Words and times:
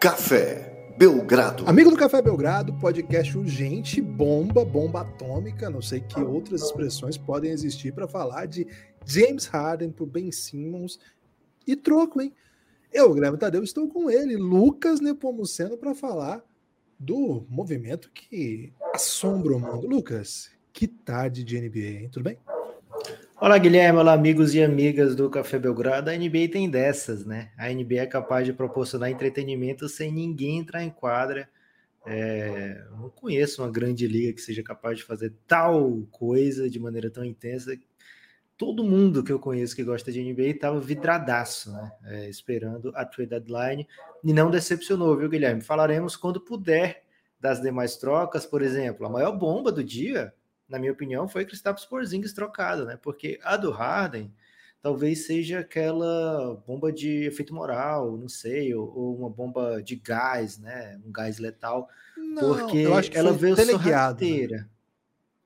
Café 0.00 0.94
Belgrado. 0.96 1.68
Amigo 1.68 1.90
do 1.90 1.96
Café 1.96 2.22
Belgrado, 2.22 2.72
podcast 2.78 3.36
urgente, 3.36 4.00
bomba, 4.00 4.64
bomba 4.64 5.02
atômica, 5.02 5.68
não 5.68 5.82
sei 5.82 6.00
que 6.00 6.18
outras 6.18 6.62
expressões 6.62 7.18
podem 7.18 7.50
existir 7.50 7.92
para 7.92 8.08
falar 8.08 8.46
de 8.46 8.66
James 9.04 9.44
Harden 9.44 9.90
por 9.90 10.06
Ben 10.06 10.32
Simmons 10.32 10.98
e 11.66 11.76
troco, 11.76 12.22
hein? 12.22 12.32
Eu, 12.90 13.12
Guilherme 13.12 13.36
Tadeu, 13.36 13.62
estou 13.62 13.88
com 13.88 14.10
ele, 14.10 14.38
Lucas 14.38 15.02
Nepomuceno, 15.02 15.76
para 15.76 15.94
falar 15.94 16.42
do 16.98 17.44
movimento 17.46 18.10
que 18.10 18.72
assombra 18.94 19.54
o 19.54 19.60
mundo. 19.60 19.86
Lucas, 19.86 20.50
que 20.72 20.88
tarde 20.88 21.44
de 21.44 21.60
NBA, 21.60 22.00
hein? 22.04 22.08
Tudo 22.10 22.22
bem? 22.22 22.38
Olá, 23.42 23.56
Guilherme. 23.56 23.98
Olá, 23.98 24.12
amigos 24.12 24.54
e 24.54 24.62
amigas 24.62 25.16
do 25.16 25.30
Café 25.30 25.58
Belgrado. 25.58 26.10
A 26.10 26.12
NBA 26.12 26.50
tem 26.52 26.68
dessas, 26.68 27.24
né? 27.24 27.50
A 27.56 27.70
NBA 27.70 28.02
é 28.02 28.06
capaz 28.06 28.44
de 28.44 28.52
proporcionar 28.52 29.10
entretenimento 29.10 29.88
sem 29.88 30.12
ninguém 30.12 30.58
entrar 30.58 30.84
em 30.84 30.90
quadra. 30.90 31.48
É, 32.04 32.84
não 32.90 33.08
conheço 33.08 33.62
uma 33.62 33.70
grande 33.70 34.06
liga 34.06 34.34
que 34.34 34.42
seja 34.42 34.62
capaz 34.62 34.98
de 34.98 35.04
fazer 35.04 35.32
tal 35.46 36.02
coisa 36.10 36.68
de 36.68 36.78
maneira 36.78 37.08
tão 37.08 37.24
intensa. 37.24 37.74
Todo 38.58 38.84
mundo 38.84 39.24
que 39.24 39.32
eu 39.32 39.38
conheço 39.38 39.74
que 39.74 39.84
gosta 39.84 40.12
de 40.12 40.22
NBA 40.22 40.48
estava 40.48 40.78
vidradaço, 40.78 41.72
né? 41.72 41.92
É, 42.04 42.28
esperando 42.28 42.92
a 42.94 43.06
trade 43.06 43.30
deadline 43.30 43.88
e 44.22 44.34
não 44.34 44.50
decepcionou, 44.50 45.16
viu, 45.16 45.30
Guilherme? 45.30 45.62
Falaremos 45.62 46.14
quando 46.14 46.42
puder 46.42 47.04
das 47.40 47.58
demais 47.62 47.96
trocas, 47.96 48.44
por 48.44 48.60
exemplo, 48.60 49.06
a 49.06 49.08
maior 49.08 49.32
bomba 49.32 49.72
do 49.72 49.82
dia 49.82 50.30
na 50.70 50.78
minha 50.78 50.92
opinião, 50.92 51.28
foi 51.28 51.44
Kristaps 51.44 51.84
Porzingis 51.84 52.32
trocado, 52.32 52.86
né? 52.86 52.96
Porque 53.02 53.38
a 53.42 53.56
do 53.56 53.70
Harden 53.70 54.32
talvez 54.80 55.26
seja 55.26 55.58
aquela 55.58 56.54
bomba 56.66 56.90
de 56.90 57.24
efeito 57.26 57.54
moral, 57.54 58.16
não 58.16 58.28
sei, 58.28 58.74
ou, 58.74 58.90
ou 58.96 59.18
uma 59.18 59.28
bomba 59.28 59.82
de 59.82 59.96
gás, 59.96 60.58
né? 60.58 60.98
Um 61.04 61.12
gás 61.12 61.38
letal, 61.38 61.88
não, 62.16 62.56
porque 62.56 62.86
ela 63.12 63.32
veio 63.32 63.56
né? 63.56 63.64
sorrateira. 63.64 64.56
Né? 64.58 64.68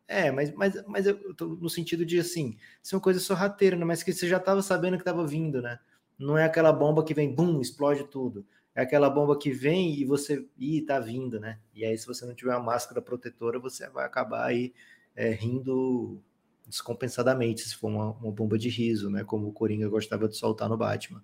É, 0.07 0.31
mas, 0.31 0.53
mas, 0.53 0.85
mas 0.87 1.07
eu 1.07 1.35
tô 1.35 1.47
no 1.47 1.71
sentido 1.71 2.05
de 2.05 2.21
assim, 2.21 2.57
ser 2.83 2.95
uma 2.95 3.01
coisa 3.01 3.19
sorrateira, 3.19 3.75
né? 3.75 3.85
Mas 3.85 4.03
que 4.03 4.13
você 4.13 4.29
já 4.29 4.37
estava 4.37 4.63
sabendo 4.63 4.97
que 4.97 5.03
estava 5.03 5.27
vindo, 5.27 5.63
né? 5.63 5.79
Não 6.19 6.37
é 6.37 6.45
aquela 6.45 6.73
bomba 6.73 7.03
que 7.03 7.15
vem, 7.15 7.35
bum, 7.35 7.61
explode 7.61 8.05
tudo. 8.05 8.47
É 8.75 8.83
aquela 8.83 9.09
bomba 9.09 9.39
que 9.39 9.51
vem 9.51 9.95
e 9.95 10.05
você, 10.05 10.45
ih, 10.59 10.83
tá 10.83 11.01
vindo, 11.01 11.41
né? 11.41 11.59
E 11.75 11.85
aí, 11.85 11.97
se 11.97 12.07
você 12.07 12.27
não 12.27 12.35
tiver 12.35 12.55
uma 12.55 12.63
máscara 12.63 13.01
protetora, 13.01 13.59
você 13.59 13.89
vai 13.89 14.05
acabar 14.05 14.47
aí 14.47 14.75
é, 15.17 15.31
rindo 15.31 16.21
descompensadamente, 16.67 17.63
se 17.63 17.77
for 17.77 17.89
uma, 17.89 18.11
uma, 18.13 18.33
bomba 18.33 18.59
de 18.59 18.69
riso, 18.69 19.11
né? 19.11 19.23
Como 19.23 19.49
o 19.49 19.53
Coringa 19.53 19.89
gostava 19.89 20.29
de 20.29 20.37
soltar 20.37 20.69
no 20.69 20.77
Batman. 20.77 21.23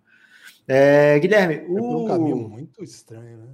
É, 0.68 1.18
Guilherme, 1.18 1.64
o... 1.68 1.78
É 1.78 1.82
um 1.82 2.06
caminho 2.06 2.48
muito 2.48 2.84
estranho, 2.84 3.38
né? 3.38 3.48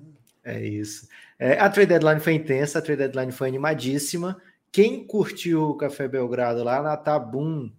É 0.44 0.64
isso. 0.64 1.08
É, 1.38 1.58
a 1.58 1.68
trade 1.68 1.88
deadline 1.88 2.20
foi 2.20 2.34
intensa, 2.34 2.78
a 2.78 2.82
trade 2.82 2.98
deadline 2.98 3.32
foi 3.32 3.48
animadíssima. 3.48 4.40
Quem 4.70 5.04
curtiu 5.04 5.70
o 5.70 5.76
Café 5.76 6.06
Belgrado 6.06 6.62
lá 6.62 6.80
na 6.80 6.96
Tabum 6.96 7.70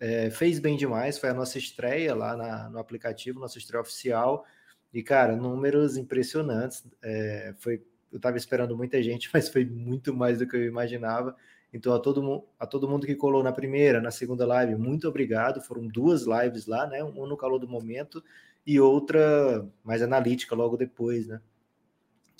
é, 0.00 0.30
fez 0.30 0.58
bem 0.58 0.76
demais. 0.76 1.18
Foi 1.18 1.28
a 1.28 1.34
nossa 1.34 1.58
estreia 1.58 2.14
lá 2.14 2.36
na, 2.36 2.70
no 2.70 2.78
aplicativo, 2.78 3.40
nossa 3.40 3.58
estreia 3.58 3.82
oficial. 3.82 4.46
E, 4.94 5.02
cara, 5.02 5.36
números 5.36 5.96
impressionantes. 5.96 6.84
É, 7.02 7.54
foi, 7.58 7.82
eu 8.10 8.16
estava 8.16 8.36
esperando 8.36 8.76
muita 8.76 9.02
gente, 9.02 9.28
mas 9.34 9.48
foi 9.48 9.64
muito 9.64 10.14
mais 10.14 10.38
do 10.38 10.46
que 10.46 10.56
eu 10.56 10.64
imaginava. 10.64 11.36
Então, 11.72 11.92
a 11.92 11.98
todo, 11.98 12.44
a 12.58 12.66
todo 12.66 12.88
mundo 12.88 13.06
que 13.06 13.14
colou 13.14 13.42
na 13.42 13.52
primeira, 13.52 14.00
na 14.00 14.10
segunda 14.10 14.46
live, 14.46 14.76
muito 14.76 15.08
obrigado. 15.08 15.60
Foram 15.60 15.86
duas 15.86 16.22
lives 16.22 16.66
lá, 16.66 16.86
né? 16.86 17.02
Uma 17.02 17.26
no 17.26 17.36
calor 17.36 17.58
do 17.58 17.68
momento 17.68 18.22
e 18.66 18.80
outra 18.80 19.66
mais 19.84 20.02
analítica 20.02 20.54
logo 20.54 20.76
depois, 20.76 21.26
né? 21.26 21.40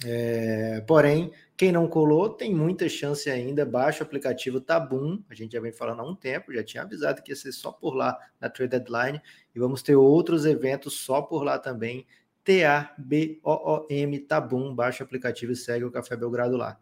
É, 0.04 0.82
porém, 0.86 1.32
quem 1.56 1.72
não 1.72 1.88
colou 1.88 2.28
tem 2.28 2.54
muita 2.54 2.88
chance 2.88 3.30
ainda. 3.30 3.64
Baixa 3.64 4.04
o 4.04 4.06
aplicativo 4.06 4.60
Tabum. 4.60 5.22
A 5.30 5.34
gente 5.34 5.52
já 5.52 5.60
vem 5.60 5.72
falando 5.72 6.00
há 6.00 6.04
um 6.04 6.14
tempo, 6.14 6.52
já 6.52 6.62
tinha 6.62 6.82
avisado 6.82 7.22
que 7.22 7.32
ia 7.32 7.36
ser 7.36 7.52
só 7.52 7.72
por 7.72 7.94
lá 7.94 8.18
na 8.40 8.50
Trade 8.50 8.78
Deadline. 8.78 9.22
E 9.54 9.58
vamos 9.58 9.82
ter 9.82 9.96
outros 9.96 10.44
eventos 10.44 10.98
só 11.00 11.22
por 11.22 11.42
lá 11.42 11.58
também. 11.58 12.06
T-A-B-O-O-M 12.44 14.18
Tabum. 14.20 14.74
Baixa 14.74 15.02
o 15.02 15.06
aplicativo 15.06 15.52
e 15.52 15.56
segue 15.56 15.84
o 15.84 15.90
Café 15.90 16.14
Belgrado 16.16 16.56
lá. 16.56 16.78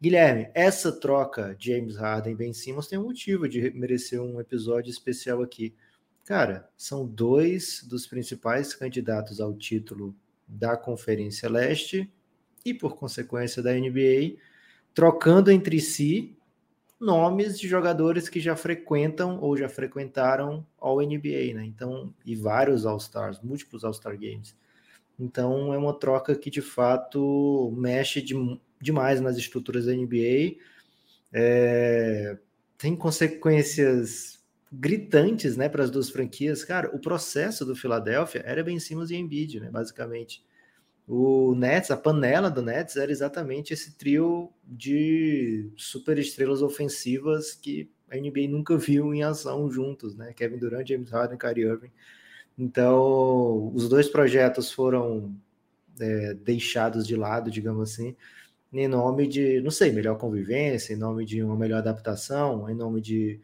Guilherme, 0.00 0.50
essa 0.54 0.92
troca 0.92 1.56
James 1.58 1.96
Harden 1.96 2.34
Ben 2.34 2.52
Simmons 2.52 2.86
tem 2.86 2.98
um 2.98 3.04
motivo 3.04 3.48
de 3.48 3.70
merecer 3.70 4.20
um 4.20 4.40
episódio 4.40 4.90
especial 4.90 5.42
aqui. 5.42 5.74
Cara, 6.24 6.68
são 6.76 7.06
dois 7.06 7.84
dos 7.88 8.06
principais 8.06 8.74
candidatos 8.74 9.40
ao 9.40 9.54
título 9.54 10.14
da 10.46 10.76
Conferência 10.76 11.48
Leste 11.48 12.10
e, 12.64 12.72
por 12.72 12.96
consequência, 12.96 13.62
da 13.62 13.72
NBA, 13.72 14.36
trocando 14.94 15.50
entre 15.50 15.80
si 15.80 16.36
nomes 16.98 17.58
de 17.58 17.68
jogadores 17.68 18.28
que 18.28 18.40
já 18.40 18.56
frequentam 18.56 19.38
ou 19.40 19.56
já 19.56 19.68
frequentaram 19.68 20.66
ao 20.78 21.00
NBA, 21.00 21.52
né? 21.54 21.64
Então, 21.64 22.14
e 22.24 22.34
vários 22.34 22.86
All-Stars, 22.86 23.40
múltiplos 23.42 23.84
All-Star 23.84 24.18
Games. 24.18 24.56
Então, 25.18 25.72
é 25.74 25.78
uma 25.78 25.92
troca 25.98 26.34
que 26.34 26.50
de 26.50 26.62
fato 26.62 27.72
mexe 27.76 28.22
de 28.22 28.34
demais 28.84 29.20
nas 29.20 29.36
estruturas 29.36 29.86
da 29.86 29.92
NBA. 29.92 30.56
É, 31.32 32.38
tem 32.78 32.94
consequências 32.94 34.38
gritantes 34.70 35.56
né, 35.56 35.68
para 35.68 35.82
as 35.82 35.90
duas 35.90 36.10
franquias. 36.10 36.64
Cara, 36.64 36.94
o 36.94 36.98
processo 36.98 37.64
do 37.64 37.74
Philadelphia 37.74 38.42
era 38.44 38.62
Ben 38.62 38.78
Simmons 38.78 39.10
e 39.10 39.16
Embiid, 39.16 39.58
né, 39.60 39.70
basicamente. 39.70 40.44
O 41.06 41.54
Nets, 41.54 41.90
a 41.90 41.96
panela 41.96 42.50
do 42.50 42.62
Nets 42.62 42.96
era 42.96 43.10
exatamente 43.10 43.74
esse 43.74 43.96
trio 43.96 44.50
de 44.64 45.70
super 45.76 46.18
estrelas 46.18 46.62
ofensivas 46.62 47.54
que 47.54 47.90
a 48.10 48.16
NBA 48.16 48.48
nunca 48.48 48.76
viu 48.76 49.12
em 49.12 49.22
ação 49.22 49.70
juntos, 49.70 50.14
né? 50.16 50.32
Kevin 50.32 50.58
Durant, 50.58 50.88
James 50.88 51.10
Harden, 51.10 51.36
Kyrie 51.36 51.64
Irving. 51.64 51.90
Então, 52.56 53.70
os 53.74 53.88
dois 53.88 54.08
projetos 54.08 54.72
foram 54.72 55.34
é, 56.00 56.34
deixados 56.34 57.06
de 57.06 57.16
lado, 57.16 57.50
digamos 57.50 57.92
assim, 57.92 58.16
em 58.80 58.88
nome 58.88 59.26
de, 59.26 59.60
não 59.60 59.70
sei, 59.70 59.92
melhor 59.92 60.18
convivência, 60.18 60.92
em 60.92 60.96
nome 60.96 61.24
de 61.24 61.42
uma 61.42 61.56
melhor 61.56 61.78
adaptação, 61.78 62.68
em 62.68 62.74
nome 62.74 63.00
de 63.00 63.40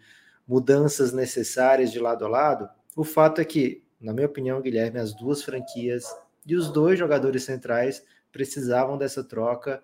mudanças 0.47 1.13
necessárias 1.13 1.93
de 1.93 2.01
lado 2.01 2.25
a 2.25 2.29
lado. 2.29 2.69
O 2.97 3.05
fato 3.05 3.41
é 3.41 3.45
que, 3.45 3.85
na 4.01 4.13
minha 4.13 4.27
opinião, 4.27 4.61
Guilherme, 4.61 4.99
as 4.99 5.15
duas 5.15 5.43
franquias 5.43 6.05
e 6.45 6.57
os 6.57 6.69
dois 6.73 6.99
jogadores 6.99 7.45
centrais 7.45 8.05
precisavam 8.33 8.99
dessa 8.99 9.23
troca 9.23 9.83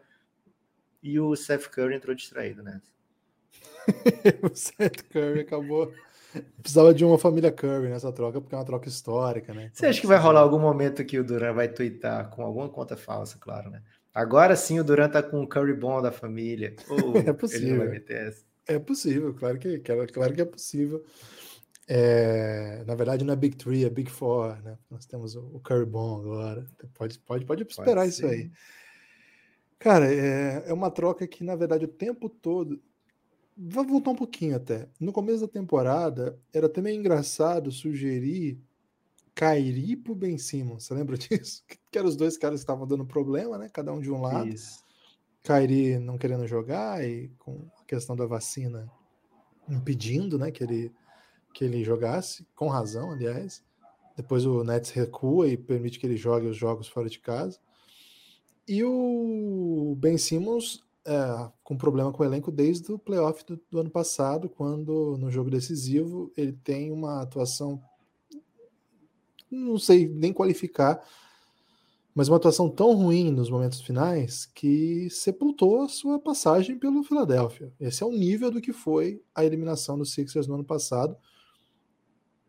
e 1.02 1.20
o 1.20 1.36
Seth 1.36 1.68
Curry 1.68 1.94
entrou 1.94 2.14
distraído 2.14 2.62
nessa. 2.62 2.90
o 4.42 4.54
Seth 4.54 5.04
Curry 5.10 5.40
acabou. 5.40 5.92
Precisava 6.60 6.92
de 6.92 7.04
uma 7.04 7.18
família 7.18 7.52
Curry 7.52 7.88
nessa 7.88 8.12
troca, 8.12 8.40
porque 8.40 8.54
é 8.54 8.58
uma 8.58 8.64
troca 8.64 8.88
histórica, 8.88 9.54
né? 9.54 9.70
Você 9.72 9.86
acha 9.86 10.00
que 10.00 10.06
vai 10.06 10.18
rolar 10.18 10.40
algum 10.40 10.58
momento 10.58 11.04
que 11.04 11.18
o 11.18 11.24
Duran 11.24 11.52
vai 11.52 11.68
twittar 11.68 12.28
com 12.30 12.42
alguma 12.42 12.68
conta 12.68 12.96
falsa, 12.96 13.38
claro, 13.38 13.70
né? 13.70 13.82
Agora 14.16 14.56
sim 14.56 14.80
o 14.80 14.84
Durant 14.84 15.12
tá 15.12 15.22
com 15.22 15.42
o 15.42 15.46
Curry 15.46 15.74
bom 15.74 16.00
da 16.00 16.10
família. 16.10 16.74
é 17.26 17.34
possível. 17.34 17.92
É 18.66 18.78
possível, 18.78 19.34
claro 19.34 19.58
que, 19.58 19.78
claro 19.78 20.34
que 20.34 20.40
é 20.40 20.44
possível. 20.46 21.04
É, 21.86 22.82
na 22.86 22.94
verdade, 22.94 23.26
não 23.26 23.34
é 23.34 23.36
Big 23.36 23.56
Three, 23.56 23.84
é 23.84 23.90
Big 23.90 24.10
Four, 24.10 24.58
né? 24.62 24.78
Nós 24.90 25.04
temos 25.04 25.36
o 25.36 25.60
Curry 25.60 25.84
bom 25.84 26.18
agora. 26.18 26.66
Pode, 26.94 27.18
pode, 27.18 27.44
pode 27.44 27.62
esperar 27.68 27.96
pode 27.96 28.08
isso 28.08 28.26
aí. 28.26 28.50
Cara, 29.78 30.10
é, 30.10 30.64
é 30.66 30.72
uma 30.72 30.90
troca 30.90 31.26
que, 31.26 31.44
na 31.44 31.54
verdade, 31.54 31.84
o 31.84 31.88
tempo 31.88 32.30
todo. 32.30 32.82
Vai 33.54 33.84
voltar 33.84 34.12
um 34.12 34.16
pouquinho 34.16 34.56
até. 34.56 34.88
No 34.98 35.12
começo 35.12 35.42
da 35.42 35.48
temporada, 35.48 36.38
era 36.54 36.70
meio 36.80 36.98
engraçado 36.98 37.70
sugerir 37.70 38.58
Kairi 39.36 39.94
pro 39.94 40.14
Ben 40.14 40.38
Simmons. 40.38 40.84
Você 40.84 40.94
lembra 40.94 41.16
disso? 41.18 41.62
Que 41.90 41.98
eram 41.98 42.08
os 42.08 42.16
dois 42.16 42.38
caras 42.38 42.60
que 42.60 42.64
estavam 42.64 42.86
dando 42.86 43.04
problema, 43.04 43.58
né? 43.58 43.68
Cada 43.68 43.92
um 43.92 44.00
de 44.00 44.10
um 44.10 44.20
lado. 44.20 44.48
Isso. 44.48 44.84
Kairi 45.44 45.98
não 45.98 46.18
querendo 46.18 46.46
jogar 46.48 47.06
e 47.06 47.28
com 47.38 47.70
a 47.78 47.84
questão 47.84 48.16
da 48.16 48.26
vacina 48.26 48.90
impedindo, 49.68 50.38
né, 50.38 50.50
que 50.50 50.64
ele 50.64 50.92
que 51.52 51.64
ele 51.64 51.82
jogasse, 51.82 52.46
com 52.54 52.68
razão, 52.68 53.12
aliás. 53.12 53.64
Depois 54.14 54.44
o 54.44 54.62
Nets 54.62 54.90
recua 54.90 55.48
e 55.48 55.56
permite 55.56 55.98
que 55.98 56.06
ele 56.06 56.16
jogue 56.16 56.46
os 56.46 56.56
jogos 56.56 56.86
fora 56.86 57.08
de 57.08 57.18
casa. 57.18 57.58
E 58.68 58.84
o 58.84 59.96
Ben 59.98 60.18
Simmons 60.18 60.84
é, 61.06 61.50
com 61.62 61.76
problema 61.76 62.12
com 62.12 62.22
o 62.22 62.26
elenco 62.26 62.50
desde 62.50 62.92
o 62.92 62.98
playoff 62.98 63.44
do, 63.46 63.58
do 63.70 63.80
ano 63.80 63.90
passado, 63.90 64.50
quando 64.50 65.16
no 65.18 65.30
jogo 65.30 65.48
decisivo 65.48 66.30
ele 66.36 66.52
tem 66.52 66.92
uma 66.92 67.22
atuação 67.22 67.80
não 69.50 69.78
sei 69.78 70.08
nem 70.08 70.32
qualificar, 70.32 71.02
mas 72.14 72.28
uma 72.28 72.38
atuação 72.38 72.70
tão 72.70 72.94
ruim 72.94 73.30
nos 73.30 73.50
momentos 73.50 73.82
finais 73.82 74.46
que 74.46 75.08
sepultou 75.10 75.82
a 75.82 75.88
sua 75.88 76.18
passagem 76.18 76.78
pelo 76.78 77.02
Philadelphia. 77.04 77.70
Esse 77.78 78.02
é 78.02 78.06
o 78.06 78.10
nível 78.10 78.50
do 78.50 78.60
que 78.60 78.72
foi 78.72 79.22
a 79.34 79.44
eliminação 79.44 79.98
dos 79.98 80.12
Sixers 80.14 80.46
no 80.46 80.54
ano 80.54 80.64
passado. 80.64 81.14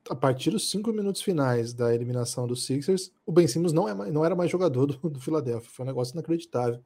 a 0.10 0.16
partir 0.16 0.52
dos 0.52 0.70
cinco 0.70 0.94
minutos 0.94 1.22
finais 1.22 1.74
da 1.74 1.94
eliminação 1.94 2.48
dos 2.48 2.66
Sixers, 2.66 3.12
o 3.26 3.32
Ben 3.32 3.46
Simmons 3.46 3.74
não, 3.74 3.90
é, 3.90 4.10
não 4.10 4.24
era 4.24 4.36
mais 4.36 4.50
jogador 4.50 4.86
do, 4.86 5.10
do 5.10 5.20
Philadelphia. 5.20 5.70
Foi 5.70 5.84
um 5.84 5.88
negócio 5.88 6.14
inacreditável. 6.14 6.82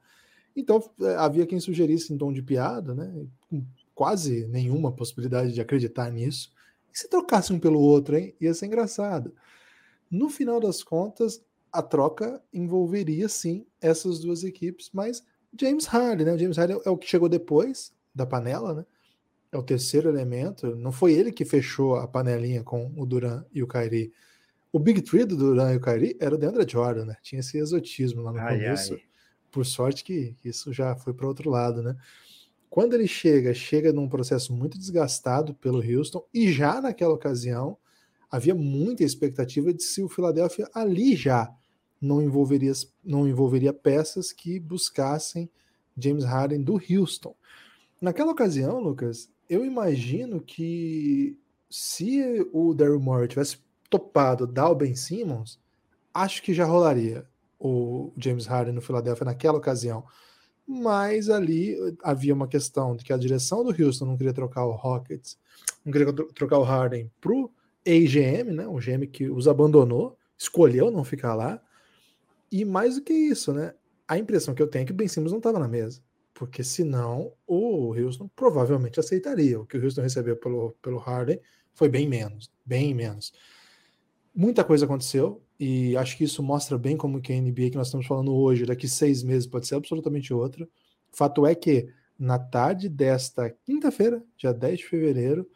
Então 0.56 0.82
é, 1.00 1.14
havia 1.14 1.46
quem 1.46 1.60
sugerisse 1.60 2.12
em 2.12 2.18
tom 2.18 2.32
de 2.32 2.42
piada, 2.42 2.94
né? 2.94 3.26
Com 3.48 3.64
quase 3.94 4.46
nenhuma 4.48 4.90
possibilidade 4.90 5.52
de 5.52 5.60
acreditar 5.60 6.10
nisso. 6.10 6.50
E 6.92 6.98
se 6.98 7.08
trocasse 7.08 7.52
um 7.52 7.60
pelo 7.60 7.80
outro, 7.80 8.16
hein? 8.16 8.34
Ia 8.40 8.52
ser 8.54 8.66
engraçado. 8.66 9.32
No 10.12 10.28
final 10.28 10.60
das 10.60 10.82
contas, 10.82 11.42
a 11.72 11.80
troca 11.80 12.42
envolveria 12.52 13.30
sim 13.30 13.66
essas 13.80 14.20
duas 14.20 14.44
equipes, 14.44 14.90
mas 14.92 15.24
James 15.58 15.86
Harden, 15.86 16.26
né? 16.26 16.34
O 16.34 16.38
James 16.38 16.58
Harden 16.58 16.82
é 16.84 16.90
o 16.90 16.98
que 16.98 17.08
chegou 17.08 17.30
depois 17.30 17.94
da 18.14 18.26
panela, 18.26 18.74
né? 18.74 18.86
É 19.50 19.56
o 19.56 19.62
terceiro 19.62 20.10
elemento. 20.10 20.76
Não 20.76 20.92
foi 20.92 21.14
ele 21.14 21.32
que 21.32 21.46
fechou 21.46 21.96
a 21.96 22.06
panelinha 22.06 22.62
com 22.62 22.92
o 22.94 23.06
Duran 23.06 23.42
e 23.54 23.62
o 23.62 23.66
Kyrie. 23.66 24.12
O 24.70 24.78
Big 24.78 25.00
Three 25.00 25.24
do 25.24 25.34
Duran 25.34 25.72
e 25.72 25.76
o 25.76 25.80
Kyrie 25.80 26.16
era 26.20 26.34
o 26.34 26.38
Deandre 26.38 26.70
Jordan, 26.70 27.06
né? 27.06 27.16
Tinha 27.22 27.40
esse 27.40 27.56
exotismo 27.56 28.20
lá 28.20 28.32
no 28.32 28.38
ai, 28.38 28.58
começo. 28.58 28.92
Ai. 28.92 29.00
Por 29.50 29.64
sorte 29.64 30.04
que 30.04 30.36
isso 30.44 30.74
já 30.74 30.94
foi 30.94 31.14
para 31.14 31.26
outro 31.26 31.48
lado, 31.48 31.82
né? 31.82 31.96
Quando 32.68 32.92
ele 32.92 33.08
chega, 33.08 33.54
chega 33.54 33.94
num 33.94 34.08
processo 34.08 34.52
muito 34.52 34.78
desgastado 34.78 35.54
pelo 35.54 35.82
Houston 35.82 36.22
e 36.34 36.52
já 36.52 36.82
naquela 36.82 37.14
ocasião 37.14 37.78
havia 38.32 38.54
muita 38.54 39.04
expectativa 39.04 39.74
de 39.74 39.82
se 39.82 40.02
o 40.02 40.08
Philadelphia 40.08 40.66
ali 40.72 41.14
já 41.14 41.54
não 42.00 42.22
envolveria, 42.22 42.72
não 43.04 43.28
envolveria 43.28 43.74
peças 43.74 44.32
que 44.32 44.58
buscassem 44.58 45.50
James 45.96 46.24
Harden 46.24 46.62
do 46.62 46.80
Houston. 46.90 47.36
Naquela 48.00 48.32
ocasião, 48.32 48.80
Lucas, 48.80 49.30
eu 49.48 49.64
imagino 49.64 50.40
que 50.40 51.38
se 51.70 52.48
o 52.52 52.72
Daryl 52.72 52.98
Morey 52.98 53.28
tivesse 53.28 53.58
topado 53.90 54.46
dar 54.46 54.70
o 54.70 54.74
Ben 54.74 54.96
Simmons, 54.96 55.60
acho 56.12 56.42
que 56.42 56.54
já 56.54 56.64
rolaria 56.64 57.26
o 57.60 58.12
James 58.16 58.46
Harden 58.46 58.74
no 58.74 58.80
Philadelphia 58.80 59.26
naquela 59.26 59.58
ocasião. 59.58 60.04
Mas 60.66 61.28
ali 61.28 61.76
havia 62.02 62.32
uma 62.32 62.48
questão 62.48 62.96
de 62.96 63.04
que 63.04 63.12
a 63.12 63.18
direção 63.18 63.62
do 63.62 63.70
Houston 63.70 64.06
não 64.06 64.16
queria 64.16 64.32
trocar 64.32 64.64
o 64.64 64.72
Rockets, 64.72 65.38
não 65.84 65.92
queria 65.92 66.12
trocar 66.34 66.58
o 66.58 66.64
Harden 66.64 67.10
pro 67.20 67.52
ex-GM, 67.84 68.52
né? 68.52 68.66
O 68.66 68.78
GM 68.78 69.06
que 69.06 69.28
os 69.28 69.48
abandonou, 69.48 70.16
escolheu 70.36 70.90
não 70.90 71.04
ficar 71.04 71.34
lá. 71.34 71.60
E 72.50 72.64
mais 72.64 72.96
do 72.96 73.02
que 73.02 73.12
isso, 73.12 73.52
né? 73.52 73.74
A 74.06 74.18
impressão 74.18 74.54
que 74.54 74.62
eu 74.62 74.66
tenho 74.66 74.82
é 74.82 74.86
que 74.86 74.92
o 74.92 74.94
Ben 74.94 75.08
Simmons 75.08 75.32
não 75.32 75.38
estava 75.38 75.58
na 75.58 75.68
mesa. 75.68 76.02
Porque 76.34 76.64
senão 76.64 77.32
o 77.46 77.94
Houston 77.94 78.28
provavelmente 78.34 78.98
aceitaria. 78.98 79.60
O 79.60 79.66
que 79.66 79.76
o 79.76 79.84
Houston 79.84 80.02
recebeu 80.02 80.36
pelo, 80.36 80.72
pelo 80.82 80.98
Harden 80.98 81.40
foi 81.74 81.88
bem 81.88 82.08
menos, 82.08 82.50
bem 82.64 82.94
menos. 82.94 83.32
Muita 84.34 84.64
coisa 84.64 84.84
aconteceu 84.84 85.42
e 85.58 85.96
acho 85.96 86.16
que 86.16 86.24
isso 86.24 86.42
mostra 86.42 86.76
bem 86.78 86.96
como 86.96 87.20
que 87.20 87.32
a 87.32 87.40
NBA 87.40 87.70
que 87.70 87.76
nós 87.76 87.88
estamos 87.88 88.06
falando 88.06 88.34
hoje, 88.34 88.66
daqui 88.66 88.88
seis 88.88 89.22
meses, 89.22 89.46
pode 89.46 89.66
ser 89.66 89.76
absolutamente 89.76 90.32
outra. 90.32 90.68
Fato 91.10 91.46
é 91.46 91.54
que 91.54 91.88
na 92.18 92.38
tarde 92.38 92.88
desta 92.88 93.50
quinta-feira, 93.50 94.22
dia 94.36 94.52
10 94.52 94.78
de 94.78 94.86
fevereiro, 94.86 95.48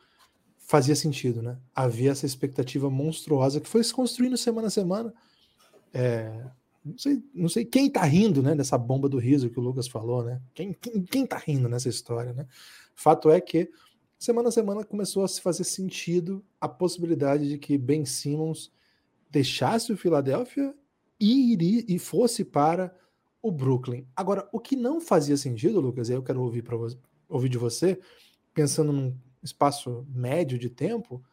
fazia 0.67 0.97
sentido, 0.97 1.41
né? 1.41 1.57
Havia 1.75 2.11
essa 2.11 2.27
expectativa 2.27 2.91
monstruosa 2.91 3.61
que 3.61 3.69
foi 3.69 3.83
se 3.85 3.95
construindo 3.95 4.37
semana 4.37 4.67
a 4.67 4.71
semana. 4.71 5.15
É, 5.95 6.45
não, 6.85 6.99
sei, 6.99 7.23
não 7.33 7.49
sei 7.49 7.65
quem 7.65 7.89
tá 7.89 8.03
rindo, 8.03 8.43
né, 8.43 8.55
dessa 8.55 8.77
bomba 8.77 9.09
do 9.09 9.17
riso 9.17 9.49
que 9.49 9.61
o 9.61 9.63
Lucas 9.63 9.87
falou, 9.87 10.25
né? 10.25 10.43
Quem, 10.53 10.73
quem, 10.73 11.03
quem 11.05 11.25
tá 11.27 11.39
rindo 11.39 11.69
nessa 11.69 11.89
história, 11.89 12.33
né? 12.33 12.49
Fato 12.97 13.31
é 13.31 13.41
que 13.41 13.71
semana 14.19 14.49
a 14.49 14.53
semana 14.53 14.85
começou 14.85 15.23
a 15.23 15.29
se 15.29 15.41
fazer 15.41 15.63
sentido 15.63 16.45
a 16.61 16.69
possibilidade 16.69 17.49
de 17.49 17.59
que 17.59 17.79
Ben 17.79 18.05
Simmons 18.05 18.73
deixasse 19.31 19.93
o 19.93 19.97
Philadelphia 19.97 20.75
e, 21.21 21.53
iria, 21.53 21.85
e 21.87 21.97
fosse 21.97 22.45
para 22.45 22.93
o 23.41 23.53
Brooklyn. 23.53 24.05
Agora, 24.17 24.49
o 24.53 24.59
que 24.59 24.75
não 24.75 25.01
fazia 25.01 25.37
sentido, 25.37 25.81
Lucas, 25.81 26.09
e 26.09 26.12
aí 26.12 26.19
eu 26.19 26.25
quero 26.25 26.43
ouvir, 26.43 26.62
pra, 26.62 26.77
ouvir 27.29 27.49
de 27.49 27.57
você, 27.57 28.01
pensando 28.53 28.93
num 28.93 29.17
espaço 29.47 30.07
médio 30.09 30.59
de 30.59 30.69
tempo, 30.69 31.25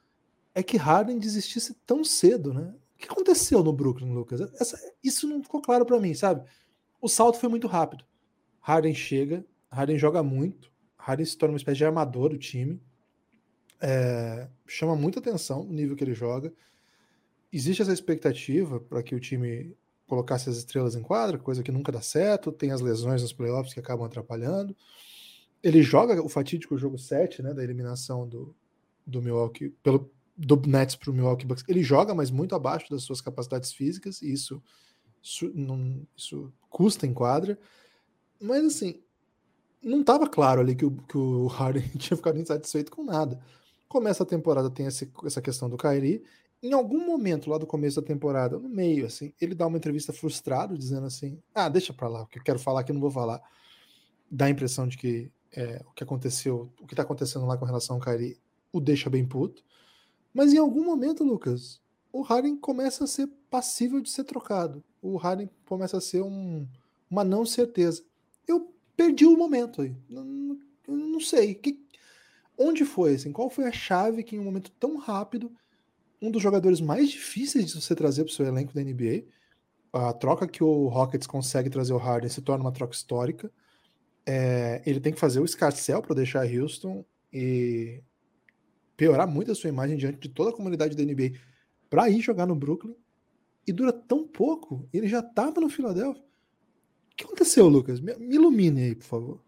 é 0.55 0.63
que 0.63 0.77
Harden 0.77 1.17
desistisse 1.17 1.73
tão 1.85 2.03
cedo, 2.03 2.53
né? 2.53 2.73
O 2.95 2.99
que 2.99 3.11
aconteceu 3.11 3.63
no 3.63 3.73
Brooklyn, 3.73 4.13
Lucas? 4.13 4.41
Essa, 4.59 4.79
isso 5.03 5.27
não 5.27 5.43
ficou 5.43 5.61
claro 5.61 5.85
para 5.85 5.99
mim, 5.99 6.13
sabe? 6.13 6.47
O 7.01 7.09
salto 7.09 7.37
foi 7.37 7.49
muito 7.49 7.67
rápido. 7.67 8.05
Harden 8.61 8.93
chega, 8.93 9.45
Harden 9.69 9.97
joga 9.97 10.23
muito, 10.23 10.71
Harden 10.95 11.25
se 11.25 11.37
torna 11.37 11.53
uma 11.53 11.57
espécie 11.57 11.79
de 11.79 11.85
armador 11.85 12.29
do 12.29 12.37
time, 12.37 12.81
é, 13.81 14.47
chama 14.65 14.95
muita 14.95 15.19
atenção 15.19 15.61
o 15.61 15.73
nível 15.73 15.95
que 15.97 16.03
ele 16.03 16.13
joga. 16.13 16.53
Existe 17.51 17.81
essa 17.81 17.91
expectativa 17.91 18.79
para 18.79 19.03
que 19.03 19.13
o 19.13 19.19
time 19.19 19.75
colocasse 20.07 20.49
as 20.49 20.57
estrelas 20.57 20.95
em 20.95 21.01
quadra, 21.01 21.37
coisa 21.37 21.61
que 21.61 21.71
nunca 21.71 21.91
dá 21.91 22.01
certo, 22.01 22.51
tem 22.51 22.71
as 22.71 22.79
lesões 22.79 23.21
nos 23.21 23.33
playoffs 23.33 23.73
que 23.73 23.79
acabam 23.79 24.05
atrapalhando. 24.05 24.75
Ele 25.63 25.81
joga 25.81 26.21
o 26.21 26.27
fatídico 26.27 26.77
jogo 26.77 26.97
7, 26.97 27.41
né, 27.41 27.53
da 27.53 27.63
eliminação 27.63 28.27
do, 28.27 28.53
do 29.07 29.21
Milwaukee, 29.21 29.69
pelo, 29.81 30.11
do 30.35 30.61
Nets 30.67 30.95
para 30.95 31.09
o 31.09 31.13
Milwaukee 31.13 31.45
Bucks. 31.45 31.63
Ele 31.67 31.81
joga, 31.81 32.13
mas 32.13 32.29
muito 32.29 32.55
abaixo 32.55 32.89
das 32.89 33.03
suas 33.03 33.21
capacidades 33.21 33.71
físicas, 33.71 34.21
e 34.21 34.31
isso, 34.31 34.61
isso, 35.21 35.51
não, 35.55 36.05
isso 36.15 36.51
custa 36.69 37.07
em 37.07 37.13
quadra. 37.13 37.57
Mas 38.41 38.65
assim, 38.65 39.01
não 39.81 40.01
estava 40.01 40.27
claro 40.27 40.61
ali 40.61 40.75
que 40.75 40.85
o, 40.85 40.91
que 40.91 41.17
o 41.17 41.47
Harden 41.53 41.87
tinha 41.97 42.17
ficado 42.17 42.39
insatisfeito 42.39 42.91
com 42.91 43.03
nada. 43.03 43.39
Começa 43.87 44.23
a 44.23 44.25
temporada, 44.25 44.69
tem 44.69 44.87
esse, 44.87 45.11
essa 45.25 45.41
questão 45.41 45.69
do 45.69 45.77
Kyrie. 45.77 46.23
Em 46.61 46.73
algum 46.73 47.05
momento 47.05 47.49
lá 47.49 47.57
do 47.57 47.67
começo 47.67 47.99
da 47.99 48.07
temporada, 48.07 48.57
no 48.57 48.69
meio, 48.69 49.05
assim, 49.05 49.33
ele 49.39 49.53
dá 49.53 49.67
uma 49.67 49.77
entrevista 49.77 50.13
frustrado, 50.13 50.77
dizendo 50.77 51.05
assim: 51.05 51.37
Ah, 51.53 51.67
deixa 51.67 51.93
pra 51.93 52.07
lá, 52.07 52.23
o 52.23 52.27
que 52.27 52.39
eu 52.39 52.43
quero 52.43 52.57
falar 52.57 52.83
que 52.83 52.91
eu 52.91 52.93
não 52.93 53.01
vou 53.01 53.11
falar. 53.11 53.41
Dá 54.31 54.45
a 54.45 54.49
impressão 54.49 54.87
de 54.87 54.97
que 54.97 55.29
é, 55.55 55.81
o 55.87 55.91
que 55.93 56.03
aconteceu, 56.03 56.71
o 56.81 56.87
que 56.87 56.93
está 56.93 57.03
acontecendo 57.03 57.45
lá 57.45 57.57
com 57.57 57.65
relação 57.65 57.95
ao 57.95 58.01
Kyrie 58.01 58.37
o 58.71 58.81
deixa 58.81 59.09
bem 59.09 59.25
puto. 59.25 59.63
Mas 60.33 60.51
em 60.51 60.57
algum 60.57 60.83
momento, 60.83 61.23
Lucas, 61.23 61.79
o 62.11 62.21
Harden 62.21 62.57
começa 62.57 63.03
a 63.03 63.07
ser 63.07 63.29
passível 63.49 64.01
de 64.01 64.09
ser 64.09 64.23
trocado. 64.23 64.83
O 65.01 65.15
Harden 65.15 65.49
começa 65.65 65.97
a 65.97 66.01
ser 66.01 66.23
um, 66.23 66.67
uma 67.09 67.23
não 67.23 67.45
certeza. 67.45 68.03
Eu 68.47 68.73
perdi 68.97 69.25
o 69.25 69.37
momento 69.37 69.83
aí. 69.83 69.95
Não, 70.09 70.23
não, 70.25 70.57
não 70.87 71.19
sei. 71.19 71.53
Que, 71.53 71.79
onde 72.57 72.83
foi? 72.83 73.13
Assim, 73.13 73.31
qual 73.31 73.49
foi 73.49 73.65
a 73.65 73.71
chave 73.71 74.23
que 74.23 74.35
em 74.35 74.39
um 74.39 74.43
momento 74.43 74.71
tão 74.71 74.97
rápido, 74.97 75.51
um 76.19 76.31
dos 76.31 76.41
jogadores 76.41 76.81
mais 76.81 77.11
difíceis 77.11 77.67
de 77.67 77.81
você 77.81 77.93
trazer 77.93 78.23
para 78.23 78.31
o 78.31 78.33
seu 78.33 78.45
elenco 78.45 78.73
da 78.73 78.81
NBA, 78.81 79.25
a 79.91 80.13
troca 80.13 80.47
que 80.47 80.63
o 80.63 80.87
Rockets 80.87 81.27
consegue 81.27 81.69
trazer 81.69 81.93
o 81.93 81.97
Harden 81.97 82.29
se 82.29 82.41
torna 82.41 82.63
uma 82.63 82.71
troca 82.71 82.95
histórica 82.95 83.51
é, 84.25 84.81
ele 84.85 84.99
tem 84.99 85.13
que 85.13 85.19
fazer 85.19 85.39
o 85.39 85.45
escarcel 85.45 86.01
para 86.01 86.15
deixar 86.15 86.47
Houston 86.47 87.05
e 87.31 88.01
piorar 88.95 89.27
muito 89.27 89.51
a 89.51 89.55
sua 89.55 89.69
imagem 89.69 89.97
diante 89.97 90.19
de 90.19 90.29
toda 90.29 90.51
a 90.51 90.53
comunidade 90.53 90.95
da 90.95 91.03
NBA 91.03 91.37
para 91.89 92.09
ir 92.09 92.21
jogar 92.21 92.45
no 92.45 92.55
Brooklyn 92.55 92.95
e 93.67 93.71
dura 93.71 93.91
tão 93.91 94.27
pouco. 94.27 94.87
Ele 94.93 95.07
já 95.07 95.19
estava 95.19 95.59
no 95.59 95.69
Philadelphia. 95.69 96.21
O 96.21 97.15
que 97.15 97.25
aconteceu, 97.25 97.67
Lucas? 97.67 97.99
Me, 97.99 98.15
me 98.15 98.35
ilumine 98.35 98.81
aí, 98.83 98.95
por 98.95 99.05
favor. 99.05 99.39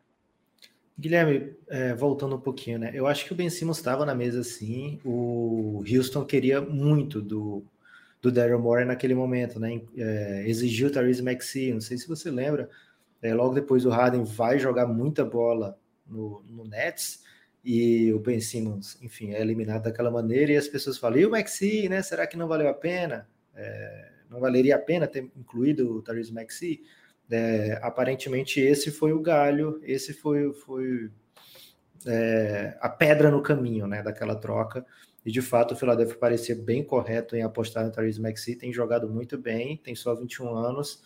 Guilherme, 0.98 1.54
é, 1.68 1.94
voltando 1.94 2.36
um 2.36 2.40
pouquinho, 2.40 2.80
né? 2.80 2.92
Eu 2.94 3.06
acho 3.06 3.26
que 3.26 3.34
o 3.34 3.36
Ben 3.36 3.50
Simmons 3.50 3.78
estava 3.78 4.06
na 4.06 4.16
mesa 4.16 4.44
sim. 4.44 5.00
O 5.04 5.84
Houston 5.90 6.24
queria 6.24 6.62
muito 6.62 7.22
do, 7.22 7.64
do 8.22 8.32
Daryl 8.32 8.60
Morey 8.60 8.86
naquele 8.86 9.14
momento, 9.14 9.60
né? 9.60 9.82
É, 9.98 10.44
exigiu 10.48 10.88
o 10.88 10.92
Therese 10.92 11.22
Maxey, 11.22 11.74
não 11.74 11.82
sei 11.82 11.98
se 11.98 12.08
você 12.08 12.32
lembra, 12.32 12.70
é, 13.22 13.34
logo 13.34 13.54
depois 13.54 13.86
o 13.86 13.90
Harden 13.90 14.24
vai 14.24 14.60
jogar 14.60 14.88
muita 14.88 15.26
bola 15.26 15.78
no, 16.06 16.44
no 16.48 16.66
Nets 16.66 17.24
e 17.64 18.14
o 18.14 18.20
Ben 18.20 18.40
Simmons, 18.40 18.98
enfim, 19.02 19.34
é 19.34 19.42
eliminado 19.42 19.84
daquela 19.84 20.12
maneira 20.12 20.52
e 20.52 20.58
as 20.58 20.68
pessoas 20.68 21.00
falam, 21.00 21.18
e 21.18 21.26
o 21.26 21.32
Maxi, 21.32 21.90
né? 21.90 22.02
Será 22.04 22.28
que 22.28 22.38
não 22.38 22.48
valeu 22.48 22.70
a 22.70 22.74
pena? 22.74 23.28
É, 23.56 24.12
não 24.30 24.40
valeria 24.40 24.76
a 24.76 24.80
pena 24.80 25.08
ter 25.08 25.32
incluído 25.36 25.98
o 25.98 26.02
Therese 26.02 26.32
Maxi? 26.32 26.84
É, 27.30 27.80
aparentemente 27.82 28.60
esse 28.60 28.92
foi 28.92 29.14
o 29.14 29.20
galho, 29.20 29.80
esse 29.84 30.14
foi, 30.14 30.54
foi 30.54 31.10
é, 32.06 32.78
a 32.80 32.88
pedra 32.88 33.32
no 33.32 33.42
caminho 33.42 33.88
né, 33.88 34.04
daquela 34.04 34.36
troca. 34.36 34.86
E 35.26 35.32
de 35.32 35.42
fato 35.42 35.74
o 35.74 35.76
Philadelphia 35.76 36.18
parecia 36.18 36.56
bem 36.56 36.84
correto 36.84 37.36
em 37.36 37.42
apostar 37.42 37.84
no 37.84 37.92
Therese 37.92 38.22
Maxi, 38.22 38.56
tem 38.56 38.72
jogado 38.72 39.10
muito 39.10 39.40
bem, 39.40 39.76
tem 39.76 39.96
só 39.96 40.14
21 40.14 40.54
anos, 40.54 41.02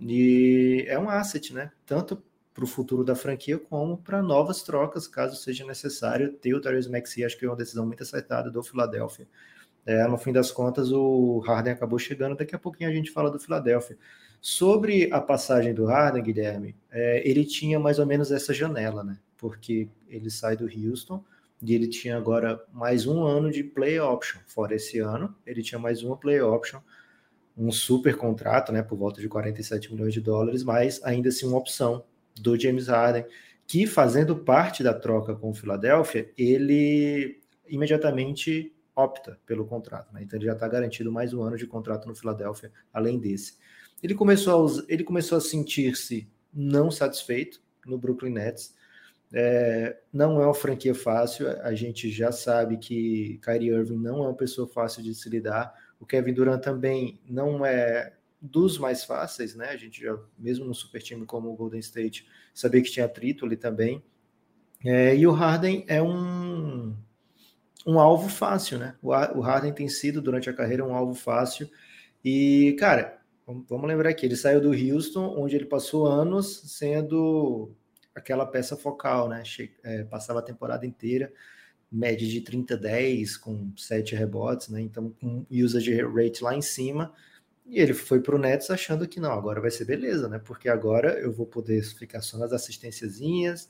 e 0.00 0.84
é 0.88 0.98
um 0.98 1.08
asset, 1.08 1.52
né? 1.52 1.70
Tanto 1.86 2.22
para 2.54 2.64
o 2.64 2.66
futuro 2.66 3.04
da 3.04 3.14
franquia 3.14 3.58
como 3.58 3.96
para 3.98 4.22
novas 4.22 4.62
trocas, 4.62 5.06
caso 5.06 5.36
seja 5.36 5.64
necessário 5.64 6.32
ter 6.32 6.54
o 6.54 6.60
Therese 6.60 6.90
Maxey. 6.90 7.24
Acho 7.24 7.38
que 7.38 7.44
é 7.44 7.48
uma 7.48 7.56
decisão 7.56 7.86
muito 7.86 8.02
acertada 8.02 8.50
do 8.50 8.62
Philadelphia. 8.62 9.28
É, 9.86 10.06
no 10.06 10.18
fim 10.18 10.32
das 10.32 10.50
contas, 10.50 10.92
o 10.92 11.38
Harden 11.40 11.72
acabou 11.72 11.98
chegando. 11.98 12.36
Daqui 12.36 12.54
a 12.54 12.58
pouquinho 12.58 12.90
a 12.90 12.92
gente 12.92 13.10
fala 13.10 13.30
do 13.30 13.38
Philadelphia. 13.38 13.96
Sobre 14.40 15.08
a 15.12 15.20
passagem 15.20 15.72
do 15.72 15.86
Harden, 15.86 16.22
Guilherme, 16.22 16.76
é, 16.90 17.28
ele 17.28 17.44
tinha 17.44 17.78
mais 17.78 17.98
ou 17.98 18.06
menos 18.06 18.30
essa 18.30 18.52
janela, 18.52 19.02
né? 19.02 19.18
Porque 19.36 19.88
ele 20.08 20.30
sai 20.30 20.56
do 20.56 20.64
Houston, 20.64 21.24
e 21.62 21.74
ele 21.74 21.88
tinha 21.88 22.16
agora 22.16 22.62
mais 22.72 23.06
um 23.06 23.24
ano 23.24 23.50
de 23.50 23.64
play 23.64 23.98
option. 23.98 24.40
Fora 24.46 24.74
esse 24.74 24.98
ano, 25.00 25.34
ele 25.44 25.62
tinha 25.62 25.78
mais 25.78 26.02
uma 26.02 26.16
play 26.16 26.40
option, 26.40 26.80
um 27.58 27.72
super 27.72 28.16
contrato, 28.16 28.72
né, 28.72 28.82
por 28.82 28.96
volta 28.96 29.20
de 29.20 29.28
47 29.28 29.92
milhões 29.92 30.14
de 30.14 30.20
dólares, 30.20 30.62
mas 30.62 31.02
ainda 31.02 31.28
assim 31.28 31.46
uma 31.46 31.58
opção 31.58 32.04
do 32.40 32.58
James 32.58 32.86
Harden, 32.86 33.26
que 33.66 33.86
fazendo 33.86 34.36
parte 34.36 34.82
da 34.82 34.94
troca 34.94 35.34
com 35.34 35.50
o 35.50 35.54
Philadelphia, 35.54 36.30
ele 36.38 37.40
imediatamente 37.66 38.72
opta 38.94 39.38
pelo 39.44 39.66
contrato. 39.66 40.12
Né? 40.12 40.22
Então 40.22 40.38
ele 40.38 40.46
já 40.46 40.52
está 40.52 40.66
garantido 40.68 41.12
mais 41.12 41.34
um 41.34 41.42
ano 41.42 41.56
de 41.56 41.66
contrato 41.66 42.06
no 42.08 42.14
Philadelphia, 42.14 42.72
além 42.92 43.18
desse. 43.18 43.56
Ele 44.02 44.14
começou 44.14 44.66
a, 44.66 44.84
ele 44.88 45.04
começou 45.04 45.36
a 45.36 45.40
sentir-se 45.40 46.28
não 46.54 46.90
satisfeito 46.90 47.60
no 47.84 47.98
Brooklyn 47.98 48.32
Nets. 48.32 48.74
É, 49.32 49.98
não 50.12 50.40
é 50.40 50.46
uma 50.46 50.54
franquia 50.54 50.94
fácil, 50.94 51.48
a 51.62 51.74
gente 51.74 52.10
já 52.10 52.32
sabe 52.32 52.78
que 52.78 53.38
Kyrie 53.42 53.68
Irving 53.68 53.98
não 53.98 54.24
é 54.24 54.28
uma 54.28 54.34
pessoa 54.34 54.66
fácil 54.66 55.02
de 55.02 55.14
se 55.14 55.28
lidar. 55.28 55.74
O 56.00 56.06
Kevin 56.06 56.32
Durant 56.32 56.62
também 56.62 57.20
não 57.28 57.64
é 57.64 58.14
dos 58.40 58.78
mais 58.78 59.04
fáceis, 59.04 59.54
né? 59.54 59.70
A 59.70 59.76
gente 59.76 60.00
já, 60.00 60.16
mesmo 60.38 60.64
no 60.64 60.74
super 60.74 61.02
time 61.02 61.26
como 61.26 61.50
o 61.50 61.56
Golden 61.56 61.80
State, 61.80 62.26
sabia 62.54 62.82
que 62.82 62.90
tinha 62.90 63.06
atrito 63.06 63.44
ali 63.44 63.56
também. 63.56 64.02
É, 64.84 65.16
e 65.16 65.26
o 65.26 65.32
Harden 65.32 65.84
é 65.88 66.00
um 66.00 66.94
um 67.86 67.98
alvo 67.98 68.28
fácil, 68.28 68.78
né? 68.78 68.96
O, 69.02 69.08
o 69.08 69.40
Harden 69.40 69.72
tem 69.72 69.88
sido 69.88 70.20
durante 70.20 70.50
a 70.50 70.52
carreira 70.52 70.84
um 70.84 70.94
alvo 70.94 71.14
fácil. 71.14 71.70
E, 72.24 72.76
cara, 72.78 73.18
vamos 73.46 73.88
lembrar 73.88 74.10
aqui, 74.10 74.26
ele 74.26 74.36
saiu 74.36 74.60
do 74.60 74.70
Houston, 74.72 75.34
onde 75.38 75.56
ele 75.56 75.64
passou 75.64 76.06
anos 76.06 76.62
sendo 76.76 77.72
aquela 78.14 78.44
peça 78.44 78.76
focal, 78.76 79.28
né? 79.28 79.42
Che 79.44 79.72
é, 79.82 80.04
passava 80.04 80.40
a 80.40 80.42
temporada 80.42 80.84
inteira, 80.84 81.32
média 81.90 82.26
de 82.26 82.40
30-10, 82.40 83.38
com 83.38 83.72
7 83.76 84.14
rebotes, 84.14 84.68
né? 84.68 84.80
Então, 84.80 85.10
com 85.20 85.46
usage 85.50 85.94
rate 86.02 86.42
lá 86.42 86.54
em 86.54 86.62
cima. 86.62 87.12
E 87.66 87.80
ele 87.80 87.92
foi 87.92 88.20
para 88.20 88.34
o 88.34 88.38
Nets 88.38 88.70
achando 88.70 89.06
que 89.06 89.20
não, 89.20 89.32
agora 89.32 89.60
vai 89.60 89.70
ser 89.70 89.84
beleza, 89.84 90.28
né? 90.28 90.38
Porque 90.38 90.68
agora 90.68 91.18
eu 91.20 91.30
vou 91.30 91.46
poder 91.46 91.82
ficar 91.82 92.22
só 92.22 92.38
nas 92.38 92.52
assistênciazinhas, 92.52 93.68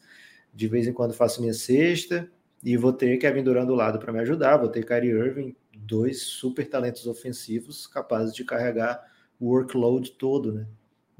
de 0.54 0.68
vez 0.68 0.86
em 0.86 0.92
quando 0.92 1.12
faço 1.14 1.40
minha 1.40 1.54
cesta, 1.54 2.30
e 2.62 2.76
vou 2.76 2.92
ter 2.92 3.16
Kevin 3.18 3.42
Durant 3.42 3.66
do 3.66 3.74
lado 3.74 3.98
para 3.98 4.12
me 4.12 4.20
ajudar, 4.20 4.56
vou 4.56 4.68
ter 4.68 4.84
Kyrie 4.84 5.10
Irving, 5.10 5.56
dois 5.76 6.22
super 6.22 6.68
talentos 6.68 7.06
ofensivos 7.06 7.86
capazes 7.86 8.34
de 8.34 8.44
carregar 8.44 9.00
o 9.38 9.46
workload 9.46 10.12
todo, 10.12 10.52
né? 10.52 10.66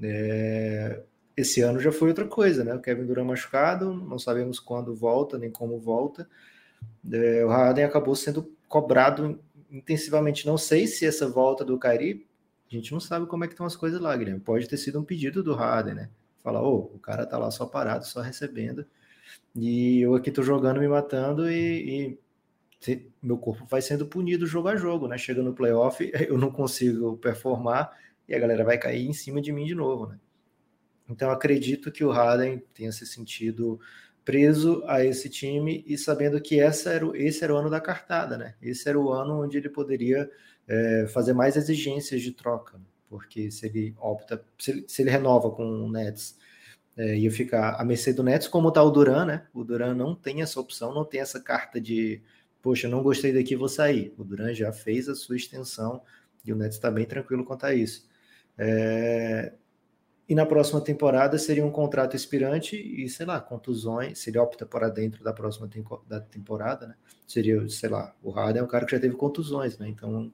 É... 0.00 1.02
Esse 1.36 1.60
ano 1.60 1.78
já 1.78 1.92
foi 1.92 2.08
outra 2.08 2.26
coisa, 2.26 2.64
né? 2.64 2.74
O 2.74 2.80
Kevin 2.80 3.06
Durant 3.06 3.26
machucado, 3.26 3.94
não 3.94 4.18
sabemos 4.18 4.58
quando 4.58 4.94
volta, 4.94 5.38
nem 5.38 5.50
como 5.50 5.78
volta. 5.78 6.28
É... 7.10 7.44
O 7.44 7.48
Harden 7.48 7.84
acabou 7.84 8.14
sendo 8.14 8.52
cobrado 8.68 9.40
intensivamente. 9.70 10.46
Não 10.46 10.58
sei 10.58 10.86
se 10.86 11.06
essa 11.06 11.28
volta 11.28 11.64
do 11.64 11.78
Kyrie, 11.78 12.26
a 12.70 12.74
gente 12.74 12.92
não 12.92 13.00
sabe 13.00 13.26
como 13.26 13.44
é 13.44 13.46
que 13.46 13.54
estão 13.54 13.66
as 13.66 13.76
coisas 13.76 14.00
lá, 14.00 14.16
Guilherme. 14.16 14.40
Pode 14.40 14.68
ter 14.68 14.76
sido 14.76 15.00
um 15.00 15.04
pedido 15.04 15.42
do 15.42 15.54
Harden, 15.54 15.94
né? 15.94 16.10
Falar, 16.42 16.62
ô, 16.62 16.90
oh, 16.92 16.96
o 16.96 16.98
cara 16.98 17.26
tá 17.26 17.36
lá 17.36 17.50
só 17.50 17.66
parado, 17.66 18.06
só 18.06 18.20
recebendo 18.20 18.86
e 19.54 20.00
eu 20.00 20.14
aqui 20.14 20.30
tô 20.30 20.42
jogando, 20.42 20.80
me 20.80 20.88
matando 20.88 21.50
e, 21.50 22.18
e 22.86 23.08
meu 23.20 23.36
corpo 23.36 23.66
vai 23.66 23.82
sendo 23.82 24.06
punido 24.06 24.46
jogo 24.46 24.68
a 24.68 24.76
jogo, 24.76 25.08
né? 25.08 25.18
Chega 25.18 25.42
no 25.42 25.54
playoff, 25.54 26.10
eu 26.28 26.38
não 26.38 26.50
consigo 26.50 27.16
performar 27.16 27.90
e 28.28 28.34
a 28.34 28.38
galera 28.38 28.64
vai 28.64 28.78
cair 28.78 29.06
em 29.06 29.12
cima 29.12 29.40
de 29.40 29.52
mim 29.52 29.64
de 29.64 29.74
novo, 29.74 30.06
né? 30.06 30.18
Então 31.08 31.30
acredito 31.30 31.90
que 31.90 32.04
o 32.04 32.10
Harden 32.10 32.62
tenha 32.74 32.92
se 32.92 33.06
sentido 33.06 33.80
preso 34.28 34.82
a 34.86 35.02
esse 35.02 35.30
time 35.30 35.82
e 35.86 35.96
sabendo 35.96 36.38
que 36.38 36.60
essa 36.60 36.90
era, 36.90 37.06
esse 37.16 37.42
era 37.42 37.54
o 37.54 37.56
ano 37.56 37.70
da 37.70 37.80
cartada, 37.80 38.36
né? 38.36 38.56
Esse 38.60 38.86
era 38.86 39.00
o 39.00 39.10
ano 39.10 39.42
onde 39.42 39.56
ele 39.56 39.70
poderia 39.70 40.30
é, 40.68 41.06
fazer 41.06 41.32
mais 41.32 41.56
exigências 41.56 42.20
de 42.20 42.32
troca, 42.32 42.76
né? 42.76 42.84
porque 43.08 43.50
se 43.50 43.64
ele 43.64 43.94
opta, 43.98 44.44
se 44.58 44.70
ele, 44.70 44.84
se 44.86 45.00
ele 45.00 45.08
renova 45.08 45.50
com 45.50 45.64
o 45.64 45.90
Nets 45.90 46.36
é, 46.94 47.16
ia 47.16 47.30
ficar 47.30 47.80
a 47.80 47.84
mercê 47.86 48.12
do 48.12 48.22
Nets, 48.22 48.48
como 48.48 48.70
tá 48.70 48.82
o 48.82 48.90
Duran, 48.90 49.24
né? 49.24 49.46
O 49.54 49.64
Duran 49.64 49.94
não 49.94 50.14
tem 50.14 50.42
essa 50.42 50.60
opção, 50.60 50.92
não 50.92 51.06
tem 51.06 51.22
essa 51.22 51.40
carta 51.40 51.80
de, 51.80 52.20
poxa, 52.60 52.86
não 52.86 53.02
gostei 53.02 53.32
daqui, 53.32 53.56
vou 53.56 53.66
sair. 53.66 54.12
O 54.18 54.24
Duran 54.24 54.52
já 54.52 54.70
fez 54.74 55.08
a 55.08 55.14
sua 55.14 55.36
extensão 55.36 56.02
e 56.44 56.52
o 56.52 56.56
Nets 56.56 56.76
está 56.76 56.90
bem 56.90 57.06
tranquilo 57.06 57.46
quanto 57.46 57.64
a 57.64 57.72
isso. 57.72 58.06
É... 58.58 59.54
E 60.28 60.34
na 60.34 60.44
próxima 60.44 60.80
temporada 60.80 61.38
seria 61.38 61.64
um 61.64 61.70
contrato 61.70 62.14
expirante 62.14 62.76
e, 62.76 63.08
sei 63.08 63.24
lá, 63.24 63.40
contusões, 63.40 64.18
se 64.18 64.28
ele 64.28 64.38
opta 64.38 64.66
para 64.66 64.90
dentro 64.90 65.24
da 65.24 65.32
próxima 65.32 65.66
tempo, 65.66 66.04
da 66.06 66.20
temporada, 66.20 66.88
né? 66.88 66.94
Seria, 67.26 67.66
sei 67.68 67.88
lá, 67.88 68.14
o 68.22 68.30
Harden 68.30 68.60
é 68.60 68.64
um 68.64 68.68
cara 68.68 68.84
que 68.84 68.92
já 68.92 69.00
teve 69.00 69.16
contusões, 69.16 69.78
né? 69.78 69.88
Então, 69.88 70.30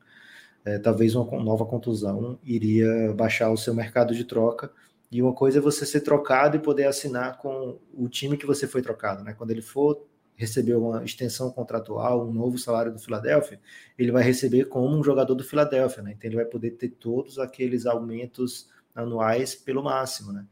é, 0.65 0.79
talvez 0.79 1.15
uma 1.15 1.41
nova 1.41 1.65
contusão 1.65 2.39
iria 2.43 3.13
baixar 3.15 3.51
o 3.53 3.57
seu 3.57 3.73
mercado 3.73 4.15
de 4.15 4.25
troca 4.25 4.73
e 5.13 5.23
uma 5.23 5.33
coisa 5.33 5.59
é 5.59 5.61
você 5.61 5.87
ser 5.87 6.01
trocado 6.01 6.57
e 6.57 6.61
poder 6.61 6.87
assinar 6.87 7.39
com 7.39 7.79
o 7.93 8.09
time 8.09 8.37
que 8.37 8.47
você 8.47 8.67
foi 8.67 8.83
trocado, 8.83 9.23
né? 9.23 9.33
Quando 9.33 9.53
ele 9.53 9.63
for 9.63 10.05
receber 10.35 10.75
uma 10.75 11.05
extensão 11.05 11.53
contratual, 11.53 12.27
um 12.27 12.33
novo 12.33 12.59
salário 12.59 12.93
do 12.93 12.99
Philadelphia, 12.99 13.61
ele 13.97 14.11
vai 14.11 14.25
receber 14.25 14.65
como 14.65 14.97
um 14.97 15.05
jogador 15.05 15.37
do 15.37 15.45
Philadelphia, 15.45 16.03
né? 16.03 16.15
Então 16.17 16.29
ele 16.29 16.37
vai 16.37 16.45
poder 16.45 16.73
ter 16.73 16.89
todos 16.89 17.39
aqueles 17.39 17.87
aumentos 17.87 18.69
anuais 18.95 19.55
pelo 19.55 19.83
máximo, 19.83 20.33
né? 20.33 20.47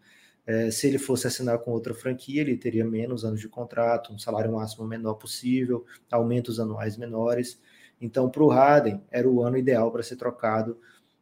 É, 0.44 0.70
se 0.70 0.88
ele 0.88 0.98
fosse 0.98 1.26
assinar 1.26 1.58
com 1.60 1.70
outra 1.70 1.94
franquia, 1.94 2.40
ele 2.40 2.56
teria 2.56 2.84
menos 2.84 3.24
anos 3.24 3.40
de 3.40 3.48
contrato, 3.48 4.12
um 4.12 4.18
salário 4.18 4.52
máximo 4.52 4.86
menor 4.86 5.14
possível, 5.14 5.86
aumentos 6.10 6.58
anuais 6.58 6.96
menores. 6.96 7.60
Então, 8.00 8.28
para 8.28 8.42
o 8.42 8.48
Harden, 8.48 9.00
era 9.10 9.28
o 9.28 9.42
ano 9.42 9.56
ideal 9.56 9.92
para 9.92 10.02
ser 10.02 10.16
trocado. 10.16 10.76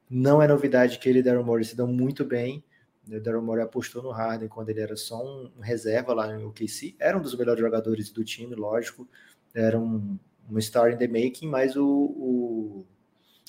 Não 0.08 0.42
é 0.42 0.48
novidade 0.48 0.98
que 0.98 1.08
ele 1.08 1.18
e 1.18 1.22
Daryl 1.22 1.44
Morey 1.44 1.64
se 1.64 1.76
dão 1.76 1.86
muito 1.86 2.24
bem. 2.24 2.64
O 3.06 3.20
Daryl 3.20 3.42
Morey 3.42 3.62
apostou 3.62 4.02
no 4.02 4.10
Harden 4.10 4.48
quando 4.48 4.70
ele 4.70 4.80
era 4.80 4.96
só 4.96 5.22
um 5.22 5.60
reserva 5.60 6.14
lá 6.14 6.26
no 6.26 6.48
OKC. 6.48 6.96
Era 6.98 7.18
um 7.18 7.22
dos 7.22 7.36
melhores 7.36 7.60
jogadores 7.60 8.10
do 8.10 8.24
time, 8.24 8.54
lógico. 8.54 9.06
Era 9.54 9.78
um, 9.78 10.18
um 10.50 10.60
star 10.60 10.92
in 10.92 10.96
the 10.96 11.06
making, 11.06 11.48
mas 11.48 11.76
o, 11.76 11.86
o, 11.86 12.86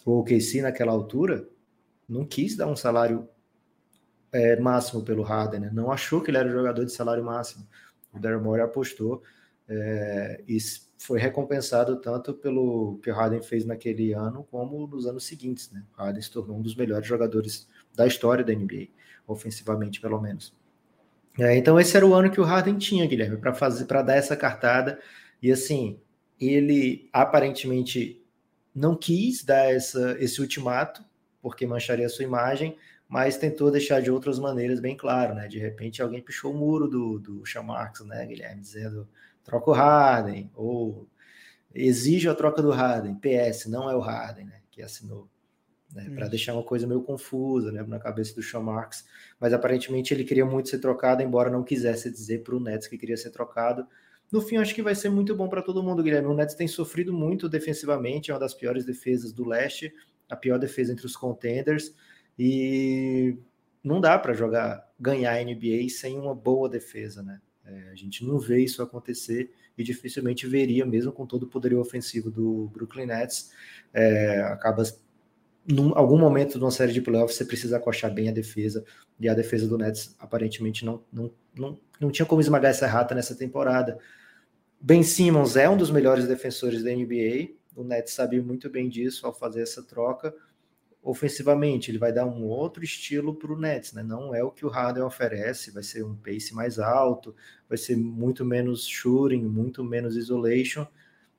o 0.05 0.19
OKC 0.19 0.61
naquela 0.61 0.91
altura 0.91 1.47
não 2.07 2.25
quis 2.25 2.57
dar 2.57 2.67
um 2.67 2.75
salário 2.75 3.27
é, 4.31 4.59
máximo 4.59 5.03
pelo 5.03 5.23
Harden, 5.23 5.59
né? 5.59 5.69
Não 5.73 5.91
achou 5.91 6.21
que 6.21 6.31
ele 6.31 6.37
era 6.37 6.47
o 6.47 6.51
jogador 6.51 6.85
de 6.85 6.91
salário 6.91 7.23
máximo. 7.23 7.67
O 8.13 8.19
Daryl 8.19 8.41
Morey 8.41 8.63
apostou 8.63 9.21
é, 9.67 10.41
e 10.47 10.57
foi 10.97 11.19
recompensado 11.19 11.99
tanto 11.99 12.33
pelo 12.33 12.99
que 13.03 13.09
o 13.09 13.13
Harden 13.13 13.41
fez 13.41 13.65
naquele 13.65 14.13
ano 14.13 14.45
como 14.51 14.87
nos 14.87 15.05
anos 15.05 15.25
seguintes, 15.25 15.71
né? 15.71 15.83
O 15.97 16.01
Harden 16.01 16.21
se 16.21 16.31
tornou 16.31 16.57
um 16.57 16.61
dos 16.61 16.75
melhores 16.75 17.07
jogadores 17.07 17.67
da 17.95 18.05
história 18.05 18.43
da 18.43 18.53
NBA 18.53 18.87
ofensivamente 19.27 20.01
pelo 20.01 20.19
menos. 20.19 20.53
É, 21.39 21.55
então 21.55 21.79
esse 21.79 21.95
era 21.95 22.05
o 22.05 22.13
ano 22.13 22.29
que 22.29 22.41
o 22.41 22.43
Harden 22.43 22.77
tinha, 22.77 23.07
Guilherme, 23.07 23.37
para 23.37 23.53
fazer, 23.53 23.85
para 23.85 24.01
dar 24.01 24.15
essa 24.15 24.35
cartada. 24.35 24.99
E 25.41 25.51
assim, 25.51 25.99
ele 26.39 27.09
aparentemente 27.13 28.21
não 28.75 28.95
quis 28.95 29.43
dar 29.43 29.71
essa, 29.73 30.17
esse 30.19 30.41
ultimato, 30.41 31.03
porque 31.41 31.65
mancharia 31.65 32.05
a 32.05 32.09
sua 32.09 32.25
imagem, 32.25 32.77
mas 33.11 33.35
tentou 33.35 33.69
deixar 33.69 34.01
de 34.01 34.09
outras 34.09 34.39
maneiras 34.39 34.79
bem 34.79 34.95
claro, 34.95 35.35
né? 35.35 35.45
De 35.45 35.59
repente 35.59 36.01
alguém 36.01 36.21
pichou 36.21 36.53
o 36.53 36.57
muro 36.57 36.87
do, 36.87 37.19
do 37.19 37.43
Marks, 37.61 38.05
né, 38.05 38.25
Guilherme, 38.25 38.61
dizendo 38.61 39.05
troca 39.43 39.69
o 39.69 39.73
Harden, 39.73 40.49
ou 40.55 41.09
exige 41.75 42.29
a 42.29 42.33
troca 42.33 42.61
do 42.61 42.71
Harden, 42.71 43.15
PS, 43.15 43.65
não 43.65 43.89
é 43.89 43.95
o 43.97 43.99
Harden, 43.99 44.45
né, 44.45 44.61
que 44.71 44.81
assinou 44.81 45.27
né, 45.93 46.09
para 46.15 46.29
deixar 46.29 46.53
uma 46.53 46.63
coisa 46.63 46.87
meio 46.87 47.01
confusa 47.01 47.69
né, 47.69 47.83
na 47.83 47.99
cabeça 47.99 48.33
do 48.33 48.41
Sean 48.41 48.61
Marks. 48.61 49.03
Mas 49.37 49.51
aparentemente 49.51 50.13
ele 50.13 50.23
queria 50.23 50.45
muito 50.45 50.69
ser 50.69 50.79
trocado, 50.79 51.21
embora 51.21 51.49
não 51.49 51.65
quisesse 51.65 52.09
dizer 52.09 52.43
para 52.43 52.55
o 52.55 52.61
Nets 52.61 52.87
que 52.87 52.97
queria 52.97 53.17
ser 53.17 53.31
trocado. 53.31 53.85
No 54.31 54.39
fim, 54.39 54.55
acho 54.55 54.73
que 54.73 54.81
vai 54.81 54.95
ser 54.95 55.09
muito 55.09 55.35
bom 55.35 55.49
para 55.49 55.61
todo 55.61 55.83
mundo, 55.83 56.01
Guilherme. 56.01 56.29
O 56.29 56.33
Nets 56.33 56.55
tem 56.55 56.65
sofrido 56.67 57.11
muito 57.11 57.49
defensivamente, 57.49 58.31
é 58.31 58.33
uma 58.33 58.39
das 58.39 58.53
piores 58.53 58.85
defesas 58.85 59.33
do 59.33 59.45
leste, 59.45 59.93
a 60.29 60.35
pior 60.37 60.57
defesa 60.57 60.93
entre 60.93 61.05
os 61.05 61.17
contenders, 61.17 61.93
e 62.43 63.37
não 63.83 64.01
dá 64.01 64.17
para 64.17 64.33
jogar, 64.33 64.91
ganhar 64.99 65.39
NBA 65.45 65.87
sem 65.91 66.17
uma 66.17 66.33
boa 66.33 66.67
defesa, 66.67 67.21
né? 67.21 67.39
É, 67.63 67.89
a 67.91 67.95
gente 67.95 68.25
não 68.25 68.39
vê 68.39 68.63
isso 68.63 68.81
acontecer 68.81 69.51
e 69.77 69.83
dificilmente 69.83 70.47
veria, 70.47 70.83
mesmo 70.83 71.11
com 71.11 71.27
todo 71.27 71.43
o 71.43 71.47
poderio 71.47 71.79
ofensivo 71.79 72.31
do 72.31 72.67
Brooklyn 72.73 73.05
Nets. 73.05 73.51
É, 73.93 74.41
acaba 74.41 74.81
num 75.67 75.95
algum 75.95 76.17
momento 76.17 76.57
de 76.57 76.63
uma 76.63 76.71
série 76.71 76.91
de 76.91 76.99
playoffs 76.99 77.37
você 77.37 77.45
precisa 77.45 77.77
acochar 77.77 78.11
bem 78.11 78.27
a 78.27 78.31
defesa, 78.31 78.83
e 79.19 79.29
a 79.29 79.35
defesa 79.35 79.67
do 79.67 79.77
Nets 79.77 80.15
aparentemente 80.17 80.83
não, 80.83 81.03
não, 81.13 81.31
não, 81.55 81.79
não 81.99 82.09
tinha 82.09 82.25
como 82.25 82.41
esmagar 82.41 82.71
essa 82.71 82.87
rata 82.87 83.13
nessa 83.13 83.35
temporada. 83.35 83.99
Ben 84.79 85.03
Simmons 85.03 85.55
é 85.55 85.69
um 85.69 85.77
dos 85.77 85.91
melhores 85.91 86.27
defensores 86.27 86.83
da 86.83 86.89
NBA, 86.89 87.51
o 87.75 87.83
Nets 87.83 88.13
sabia 88.13 88.41
muito 88.41 88.67
bem 88.67 88.89
disso 88.89 89.27
ao 89.27 89.31
fazer 89.31 89.61
essa 89.61 89.83
troca. 89.83 90.33
Ofensivamente, 91.03 91.89
ele 91.89 91.97
vai 91.97 92.13
dar 92.13 92.25
um 92.25 92.43
outro 92.43 92.83
estilo 92.83 93.33
para 93.33 93.51
o 93.51 93.59
Nets, 93.59 93.93
né? 93.93 94.03
Não 94.03 94.35
é 94.35 94.43
o 94.43 94.51
que 94.51 94.65
o 94.65 94.69
Harden 94.69 95.03
oferece, 95.03 95.71
vai 95.71 95.81
ser 95.81 96.03
um 96.03 96.15
pace 96.15 96.53
mais 96.53 96.77
alto, 96.77 97.35
vai 97.67 97.77
ser 97.77 97.97
muito 97.97 98.45
menos 98.45 98.85
shooting, 98.85 99.43
muito 99.43 99.83
menos 99.83 100.15
isolation. 100.15 100.85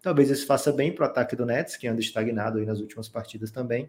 Talvez 0.00 0.30
isso 0.30 0.46
faça 0.46 0.72
bem 0.72 0.92
para 0.92 1.04
o 1.04 1.06
ataque 1.06 1.36
do 1.36 1.46
Nets, 1.46 1.76
que 1.76 1.86
anda 1.86 2.00
estagnado 2.00 2.58
aí 2.58 2.66
nas 2.66 2.80
últimas 2.80 3.08
partidas 3.08 3.52
também. 3.52 3.88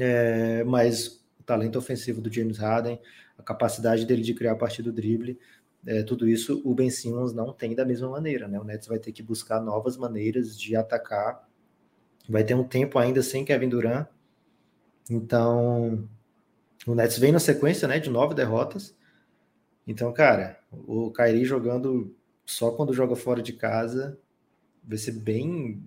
É, 0.00 0.64
mas 0.64 1.22
o 1.38 1.42
talento 1.42 1.78
ofensivo 1.78 2.20
do 2.22 2.32
James 2.32 2.56
Harden, 2.56 2.98
a 3.36 3.42
capacidade 3.42 4.06
dele 4.06 4.22
de 4.22 4.32
criar 4.32 4.52
a 4.52 4.56
partir 4.56 4.82
do 4.82 4.92
drible, 4.92 5.38
é, 5.86 6.02
tudo 6.02 6.26
isso 6.26 6.62
o 6.64 6.74
Ben 6.74 6.90
Simmons 6.90 7.34
não 7.34 7.52
tem 7.52 7.74
da 7.74 7.84
mesma 7.84 8.08
maneira, 8.08 8.48
né? 8.48 8.58
O 8.58 8.64
Nets 8.64 8.88
vai 8.88 8.98
ter 8.98 9.12
que 9.12 9.22
buscar 9.22 9.60
novas 9.60 9.98
maneiras 9.98 10.58
de 10.58 10.74
atacar. 10.74 11.46
Vai 12.28 12.42
ter 12.42 12.54
um 12.54 12.64
tempo 12.64 12.98
ainda 12.98 13.22
sem 13.22 13.44
Kevin 13.44 13.68
Durant, 13.68 14.06
então, 15.10 16.08
o 16.86 16.94
Nets 16.94 17.18
vem 17.18 17.32
na 17.32 17.38
sequência, 17.38 17.88
né, 17.88 17.98
de 17.98 18.10
nove 18.10 18.34
derrotas. 18.34 18.94
Então, 19.86 20.12
cara, 20.12 20.58
o 20.70 21.10
Kyrie 21.10 21.44
jogando 21.44 22.14
só 22.44 22.70
quando 22.70 22.92
joga 22.92 23.16
fora 23.16 23.42
de 23.42 23.52
casa 23.52 24.18
vai 24.84 24.98
ser 24.98 25.12
bem. 25.12 25.82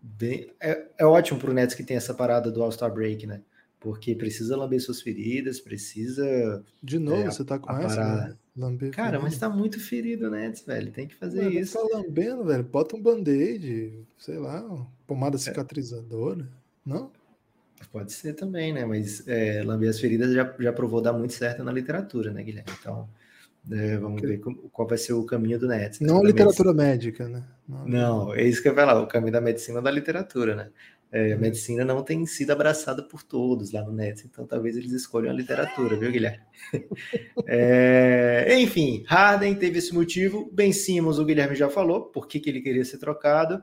bem 0.00 0.52
é, 0.60 0.86
é 0.98 1.04
ótimo 1.06 1.38
para 1.38 1.50
o 1.50 1.54
Nets 1.54 1.74
que 1.74 1.84
tem 1.84 1.96
essa 1.96 2.14
parada 2.14 2.50
do 2.50 2.62
All-Star 2.62 2.92
Break, 2.92 3.26
né? 3.26 3.42
Porque 3.78 4.14
precisa 4.14 4.56
lamber 4.56 4.80
suas 4.80 5.02
feridas, 5.02 5.60
precisa. 5.60 6.64
De 6.82 6.98
novo, 6.98 7.22
é, 7.22 7.30
você 7.30 7.44
tá 7.44 7.58
com 7.58 7.70
essa, 7.72 8.28
né? 8.28 8.36
Lamber 8.56 8.90
Cara, 8.92 9.10
ferido. 9.10 9.24
mas 9.24 9.38
tá 9.38 9.48
muito 9.48 9.78
ferido, 9.78 10.30
Nets, 10.30 10.64
velho. 10.64 10.90
Tem 10.90 11.06
que 11.06 11.14
fazer 11.14 11.42
Mano, 11.42 11.58
isso. 11.58 11.76
Tá 11.76 11.98
lambendo, 11.98 12.44
velho. 12.44 12.64
Bota 12.64 12.96
um 12.96 13.02
band-aid, 13.02 14.06
sei 14.16 14.38
lá, 14.38 14.64
pomada 15.06 15.36
é. 15.36 15.38
cicatrizadora. 15.38 16.48
Não? 16.84 17.10
Pode 17.90 18.12
ser 18.12 18.34
também, 18.34 18.72
né? 18.72 18.84
Mas 18.84 19.26
é, 19.26 19.62
lamber 19.62 19.88
as 19.88 20.00
feridas 20.00 20.32
já, 20.32 20.54
já 20.58 20.72
provou 20.72 21.00
dar 21.00 21.12
muito 21.12 21.32
certo 21.32 21.62
na 21.62 21.72
literatura, 21.72 22.32
né, 22.32 22.42
Guilherme? 22.42 22.70
Então, 22.80 23.08
é, 23.70 23.96
vamos 23.96 24.20
ver 24.20 24.40
qual 24.72 24.86
vai 24.86 24.98
ser 24.98 25.14
o 25.14 25.24
caminho 25.24 25.58
do 25.58 25.66
Nets. 25.66 26.00
Né? 26.00 26.08
Não 26.08 26.20
a 26.20 26.24
literatura 26.24 26.72
médica, 26.72 27.28
né? 27.28 27.42
Não, 27.66 27.86
não, 27.86 28.34
é 28.34 28.42
isso 28.42 28.60
que 28.60 28.68
eu 28.68 28.72
ia 28.72 28.76
falar, 28.76 29.00
o 29.00 29.06
caminho 29.06 29.32
da 29.32 29.40
medicina 29.40 29.80
da 29.80 29.90
literatura, 29.90 30.54
né? 30.54 30.70
É, 31.10 31.32
a 31.32 31.38
medicina 31.38 31.84
não 31.84 32.02
tem 32.02 32.26
sido 32.26 32.50
abraçada 32.50 33.00
por 33.00 33.22
todos 33.22 33.70
lá 33.70 33.82
no 33.82 33.92
Nets, 33.92 34.24
então 34.24 34.44
talvez 34.44 34.76
eles 34.76 34.90
escolham 34.90 35.30
a 35.30 35.34
literatura, 35.34 35.96
viu, 35.96 36.10
Guilherme? 36.10 36.42
é, 37.46 38.48
enfim, 38.58 39.04
Harden 39.06 39.54
teve 39.54 39.78
esse 39.78 39.94
motivo, 39.94 40.50
Ben 40.52 40.72
Simmons, 40.72 41.20
o 41.20 41.24
Guilherme 41.24 41.54
já 41.54 41.70
falou, 41.70 42.06
por 42.06 42.26
que, 42.26 42.40
que 42.40 42.50
ele 42.50 42.60
queria 42.60 42.84
ser 42.84 42.98
trocado. 42.98 43.62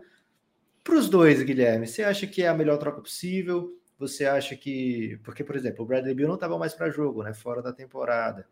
Para 0.81 0.95
os 0.95 1.09
dois, 1.09 1.43
Guilherme, 1.43 1.85
você 1.85 2.03
acha 2.03 2.25
que 2.25 2.41
é 2.41 2.47
a 2.47 2.53
melhor 2.53 2.77
troca 2.77 3.01
possível? 3.01 3.77
Você 4.01 4.25
acha 4.25 4.55
que. 4.55 5.19
Porque, 5.23 5.43
por 5.43 5.55
exemplo, 5.55 5.85
o 5.85 5.87
Bradley 5.87 6.15
Bill 6.15 6.27
não 6.27 6.35
estava 6.35 6.57
mais 6.57 6.73
para 6.73 6.89
jogo, 6.89 7.23
né? 7.23 7.33
Fora 7.33 7.61
da 7.61 7.71
temporada. 7.71 8.47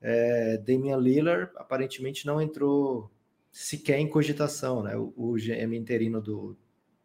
É, 0.00 0.56
Damian 0.58 0.96
Lillard 0.96 1.50
aparentemente 1.56 2.26
não 2.26 2.40
entrou 2.40 3.10
sequer 3.50 3.98
em 3.98 4.08
cogitação, 4.08 4.82
né? 4.82 4.96
O, 4.96 5.12
o 5.16 5.34
GM 5.34 5.76
interino 5.76 6.20
do, 6.20 6.56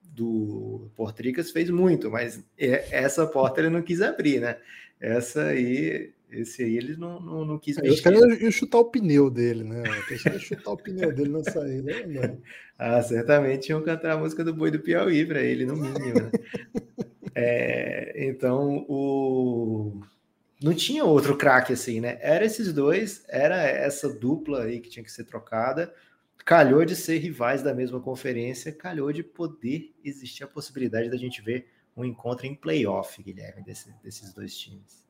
do 0.02 0.90
Portricas 0.96 1.52
fez 1.52 1.70
muito, 1.70 2.10
mas 2.10 2.44
essa 2.58 3.28
porta 3.28 3.60
ele 3.60 3.70
não 3.70 3.82
quis 3.82 4.02
abrir, 4.02 4.40
né? 4.40 4.58
Essa 5.00 5.48
aí, 5.48 6.14
esse 6.32 6.64
aí 6.64 6.78
ele 6.78 6.96
não, 6.96 7.20
não, 7.20 7.46
não 7.46 7.60
quis 7.60 7.76
mexer. 7.78 7.94
Os 7.94 8.00
caras 8.00 8.40
iam 8.40 8.52
chutar 8.52 8.80
o 8.80 8.86
pneu 8.86 9.30
dele, 9.30 9.64
né? 9.64 9.84
Ia 10.26 10.40
chutar 10.40 10.72
o 10.72 10.78
pneu 10.78 11.14
dele 11.14 11.30
na 11.30 11.44
saída. 11.44 12.08
Né? 12.08 12.38
Ah, 12.86 13.02
certamente 13.02 13.70
iam 13.70 13.82
cantar 13.84 14.14
a 14.14 14.18
música 14.18 14.44
do 14.44 14.54
Boi 14.54 14.72
do 14.72 14.80
Piauí 14.80 15.26
para 15.26 15.42
ele, 15.42 15.64
no 15.64 15.76
mínimo, 15.76 16.16
né? 16.16 16.32
É, 17.36 18.28
então, 18.28 18.86
o... 18.88 20.02
não 20.62 20.74
tinha 20.74 21.04
outro 21.04 21.38
craque 21.38 21.74
assim, 21.74 22.00
né? 22.00 22.18
Era 22.22 22.46
esses 22.46 22.74
dois, 22.74 23.24
era 23.28 23.62
essa 23.62 24.10
dupla 24.10 24.64
aí 24.64 24.80
que 24.80 24.90
tinha 24.90 25.04
que 25.04 25.12
ser 25.12 25.26
trocada. 25.26 25.94
Calhou 26.46 26.84
de 26.84 26.96
ser 26.96 27.20
rivais 27.20 27.64
da 27.64 27.74
mesma 27.74 28.02
conferência, 28.02 28.72
calhou 28.72 29.12
de 29.14 29.24
poder 29.24 29.94
existir 30.04 30.44
a 30.44 30.48
possibilidade 30.48 31.10
da 31.10 31.18
gente 31.18 31.42
ver 31.42 31.68
um 31.96 32.04
encontro 32.04 32.46
em 32.46 32.56
playoff, 32.56 33.22
Guilherme, 33.22 33.64
desse, 33.64 33.94
desses 34.04 34.34
dois 34.34 34.58
times. 34.58 35.04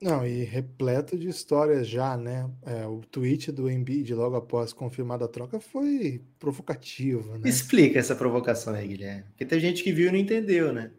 Não, 0.00 0.24
e 0.24 0.44
repleto 0.44 1.18
de 1.18 1.28
histórias 1.28 1.88
já, 1.88 2.16
né? 2.16 2.48
É, 2.64 2.86
o 2.86 3.00
tweet 3.00 3.50
do 3.50 3.68
Embiid 3.68 4.14
logo 4.14 4.36
após 4.36 4.72
confirmada 4.72 5.24
a 5.24 5.28
troca 5.28 5.58
foi 5.58 6.22
provocativo, 6.38 7.36
né? 7.36 7.48
Explica 7.48 7.98
essa 7.98 8.14
provocação 8.14 8.74
aí, 8.74 8.86
Guilherme. 8.86 9.24
Porque 9.30 9.44
tem 9.44 9.58
gente 9.58 9.82
que 9.82 9.92
viu 9.92 10.08
e 10.08 10.12
não 10.12 10.18
entendeu, 10.18 10.72
né? 10.72 10.92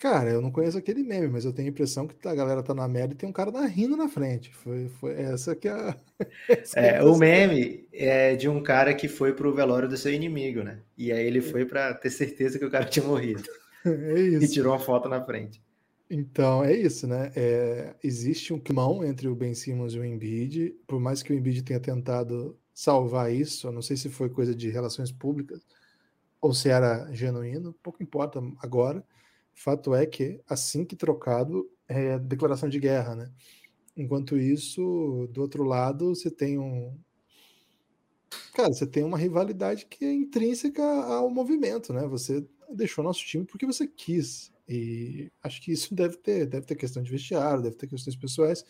Cara, 0.00 0.30
eu 0.30 0.40
não 0.40 0.52
conheço 0.52 0.78
aquele 0.78 1.02
meme, 1.02 1.26
mas 1.26 1.44
eu 1.44 1.52
tenho 1.52 1.66
a 1.68 1.70
impressão 1.70 2.06
que 2.06 2.28
a 2.28 2.34
galera 2.34 2.62
tá 2.62 2.72
na 2.72 2.86
merda 2.86 3.14
e 3.14 3.16
tem 3.16 3.28
um 3.28 3.32
cara 3.32 3.50
na 3.50 3.66
rindo 3.66 3.96
na 3.96 4.08
frente. 4.08 4.54
Foi, 4.54 4.88
foi 5.00 5.12
essa 5.20 5.56
que 5.56 5.66
é 5.66 5.72
a. 5.72 5.96
é, 6.76 7.02
o 7.02 7.16
meme 7.16 7.86
é 7.92 8.36
de 8.36 8.48
um 8.48 8.62
cara 8.62 8.94
que 8.94 9.08
foi 9.08 9.32
pro 9.32 9.52
velório 9.52 9.88
do 9.88 9.96
seu 9.96 10.12
inimigo, 10.12 10.62
né? 10.62 10.80
E 10.96 11.10
aí 11.10 11.26
ele 11.26 11.40
foi 11.40 11.64
para 11.64 11.92
ter 11.94 12.10
certeza 12.10 12.58
que 12.58 12.64
o 12.64 12.70
cara 12.70 12.84
tinha 12.84 13.04
morrido. 13.04 13.42
É 13.84 14.20
isso. 14.20 14.44
E 14.44 14.48
tirou 14.48 14.72
uma 14.72 14.78
foto 14.78 15.08
na 15.08 15.24
frente. 15.24 15.62
Então, 16.10 16.64
é 16.64 16.74
isso, 16.74 17.06
né? 17.06 17.30
É, 17.36 17.94
existe 18.02 18.52
um 18.52 18.58
climão 18.58 19.04
entre 19.04 19.28
o 19.28 19.36
Ben 19.36 19.54
Simmons 19.54 19.94
e 19.94 19.98
o 19.98 20.04
Embiid, 20.04 20.74
por 20.86 20.98
mais 20.98 21.22
que 21.22 21.32
o 21.32 21.36
Embiid 21.36 21.62
tenha 21.62 21.78
tentado 21.78 22.58
salvar 22.74 23.32
isso, 23.32 23.68
eu 23.68 23.72
não 23.72 23.80
sei 23.80 23.96
se 23.96 24.10
foi 24.10 24.28
coisa 24.28 24.54
de 24.54 24.68
relações 24.68 25.12
públicas 25.12 25.60
ou 26.40 26.52
se 26.52 26.68
era 26.68 27.08
genuíno, 27.12 27.72
pouco 27.82 28.02
importa 28.02 28.40
agora. 28.60 29.04
Fato 29.58 29.94
é 29.94 30.06
que, 30.06 30.40
assim 30.48 30.84
que 30.84 30.94
trocado, 30.94 31.68
é 31.88 32.18
declaração 32.18 32.68
de 32.68 32.78
guerra, 32.78 33.16
né? 33.16 33.32
Enquanto 33.96 34.38
isso, 34.38 35.28
do 35.32 35.40
outro 35.42 35.64
lado, 35.64 36.14
você 36.14 36.30
tem 36.30 36.58
um. 36.58 36.96
Cara, 38.54 38.72
você 38.72 38.86
tem 38.86 39.02
uma 39.02 39.18
rivalidade 39.18 39.86
que 39.86 40.04
é 40.04 40.12
intrínseca 40.12 40.82
ao 40.82 41.28
movimento, 41.30 41.92
né? 41.92 42.06
Você 42.06 42.46
deixou 42.70 43.02
nosso 43.02 43.24
time 43.24 43.44
porque 43.44 43.66
você 43.66 43.86
quis. 43.86 44.52
E 44.68 45.28
acho 45.42 45.60
que 45.62 45.72
isso 45.72 45.92
deve 45.96 46.16
ter, 46.18 46.46
deve 46.46 46.66
ter 46.66 46.76
questão 46.76 47.02
de 47.02 47.10
vestiário, 47.10 47.62
deve 47.62 47.76
ter 47.76 47.88
questões 47.88 48.16
pessoais 48.16 48.64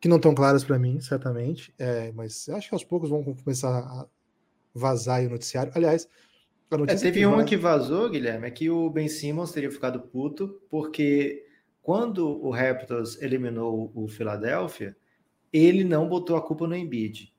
que 0.00 0.08
não 0.08 0.16
estão 0.16 0.34
claras 0.34 0.64
para 0.64 0.78
mim, 0.78 1.00
certamente. 1.00 1.74
É, 1.78 2.12
mas 2.12 2.48
acho 2.48 2.68
que 2.68 2.74
aos 2.74 2.84
poucos 2.84 3.10
vão 3.10 3.22
começar 3.22 3.78
a 3.80 4.08
vazar 4.74 5.22
o 5.24 5.30
noticiário. 5.30 5.72
Aliás, 5.74 6.08
é, 6.70 6.94
teve 6.96 7.20
que 7.20 7.26
uma 7.26 7.44
que 7.44 7.56
vazou, 7.56 8.10
Guilherme, 8.10 8.46
é 8.46 8.50
que 8.50 8.68
o 8.68 8.90
Ben 8.90 9.08
Simmons 9.08 9.52
teria 9.52 9.70
ficado 9.70 10.00
puto, 10.00 10.60
porque 10.68 11.44
quando 11.80 12.28
o 12.44 12.50
Raptors 12.50 13.20
eliminou 13.22 13.92
o 13.94 14.08
Philadelphia, 14.08 14.96
ele 15.52 15.84
não 15.84 16.08
botou 16.08 16.36
a 16.36 16.42
culpa 16.42 16.66
no 16.66 16.74
Embiid. 16.74 17.32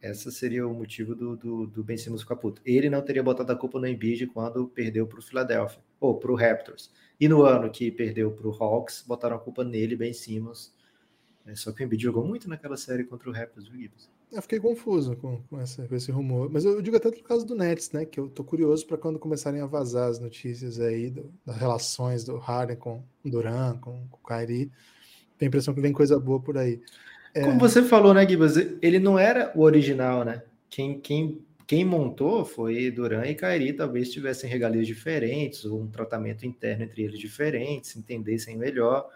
Esse 0.00 0.30
seria 0.30 0.66
o 0.66 0.74
motivo 0.74 1.14
do, 1.14 1.36
do, 1.36 1.66
do, 1.66 1.82
Ben 1.82 1.96
Simmons 1.96 2.22
ficar 2.22 2.36
puto. 2.36 2.62
Ele 2.64 2.88
não 2.88 3.02
teria 3.02 3.22
botado 3.22 3.50
a 3.50 3.56
culpa 3.56 3.80
no 3.80 3.86
Embiid 3.86 4.26
quando 4.28 4.68
perdeu 4.68 5.06
para 5.06 5.18
o 5.18 5.22
Philadelphia, 5.22 5.82
ou 5.98 6.18
para 6.18 6.30
o 6.30 6.36
Raptors. 6.36 6.92
E 7.18 7.26
no 7.26 7.42
ano 7.42 7.70
que 7.70 7.90
perdeu 7.90 8.30
para 8.30 8.46
o 8.46 8.52
Hawks, 8.52 9.02
botaram 9.06 9.36
a 9.36 9.40
culpa 9.40 9.64
nele, 9.64 9.96
Ben 9.96 10.12
Simmons. 10.12 10.72
É, 11.48 11.54
só 11.54 11.72
que 11.72 11.82
o 11.82 11.84
Embiid 11.84 12.02
jogou 12.02 12.26
muito 12.26 12.46
naquela 12.46 12.76
série 12.76 13.04
contra 13.04 13.30
o 13.30 13.32
Raptors, 13.32 13.68
viu, 13.68 13.80
Gibbs? 13.80 14.10
Eu 14.30 14.42
fiquei 14.42 14.60
confuso 14.60 15.16
com, 15.16 15.40
com, 15.48 15.58
essa, 15.58 15.88
com, 15.88 15.94
esse 15.94 16.12
rumor. 16.12 16.50
Mas 16.52 16.66
eu 16.66 16.82
digo 16.82 16.96
até 16.98 17.10
por 17.10 17.22
causa 17.22 17.46
do 17.46 17.54
Nets, 17.54 17.90
né? 17.90 18.04
Que 18.04 18.20
eu 18.20 18.28
tô 18.28 18.44
curioso 18.44 18.86
para 18.86 18.98
quando 18.98 19.18
começarem 19.18 19.62
a 19.62 19.66
vazar 19.66 20.10
as 20.10 20.18
notícias 20.18 20.78
aí 20.78 21.08
do, 21.08 21.32
das 21.46 21.56
relações 21.56 22.22
do 22.22 22.36
Harden 22.36 22.76
com 22.76 23.02
o 23.24 23.30
Duran, 23.30 23.78
com, 23.78 24.06
com 24.10 24.18
o 24.22 24.28
Kyrie. 24.28 24.70
Tem 25.38 25.46
a 25.46 25.48
impressão 25.48 25.72
que 25.72 25.80
vem 25.80 25.92
coisa 25.92 26.20
boa 26.20 26.38
por 26.38 26.58
aí. 26.58 26.82
É... 27.32 27.40
Como 27.40 27.58
você 27.58 27.82
falou, 27.82 28.12
né, 28.12 28.28
Gibas? 28.28 28.56
Ele 28.82 28.98
não 28.98 29.18
era 29.18 29.50
o 29.54 29.62
original, 29.62 30.26
né? 30.26 30.42
Quem, 30.68 31.00
quem, 31.00 31.40
quem 31.66 31.82
montou 31.82 32.44
foi 32.44 32.90
Duran 32.90 33.24
e 33.24 33.34
Kyrie. 33.34 33.72
Talvez 33.72 34.12
tivessem 34.12 34.50
regalias 34.50 34.86
diferentes, 34.86 35.64
ou 35.64 35.80
um 35.80 35.88
tratamento 35.88 36.44
interno 36.44 36.84
entre 36.84 37.04
eles 37.04 37.18
diferente, 37.18 37.86
se 37.88 37.98
entendessem 37.98 38.58
melhor. 38.58 39.08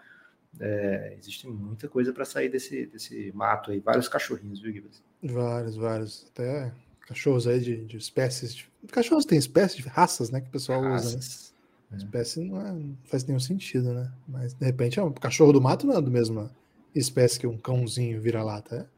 É, 0.59 1.15
existe 1.17 1.47
muita 1.47 1.87
coisa 1.87 2.13
para 2.13 2.25
sair 2.25 2.49
desse, 2.49 2.85
desse 2.85 3.31
mato 3.33 3.71
aí. 3.71 3.79
Vários 3.79 4.07
cachorrinhos, 4.07 4.61
viu, 4.61 4.71
Gibas? 4.71 5.03
Vários, 5.21 5.75
vários. 5.75 6.25
Até 6.29 6.71
cachorros 7.07 7.47
aí 7.47 7.59
de, 7.59 7.85
de 7.85 7.97
espécies. 7.97 8.55
De... 8.55 8.69
Cachorros 8.91 9.25
tem 9.25 9.37
espécies 9.37 9.83
de 9.83 9.89
raças, 9.89 10.29
né? 10.29 10.41
Que 10.41 10.47
o 10.47 10.51
pessoal 10.51 10.81
raças. 10.81 11.15
usa. 11.15 11.17
Né? 11.17 11.53
É. 11.93 11.97
Espécie 11.97 12.39
não, 12.41 12.59
é, 12.59 12.71
não, 12.71 12.97
faz 13.05 13.23
nenhum 13.23 13.39
sentido, 13.39 13.93
né? 13.93 14.11
Mas 14.27 14.53
de 14.53 14.65
repente 14.65 14.99
é 14.99 15.03
um 15.03 15.11
cachorro 15.11 15.53
do 15.53 15.61
mato 15.61 15.85
não 15.85 15.97
é 15.97 16.01
do 16.01 16.09
mesma 16.09 16.51
espécie 16.95 17.39
que 17.39 17.47
um 17.47 17.57
cãozinho 17.57 18.21
vira-lata, 18.21 18.87
é? 18.87 18.93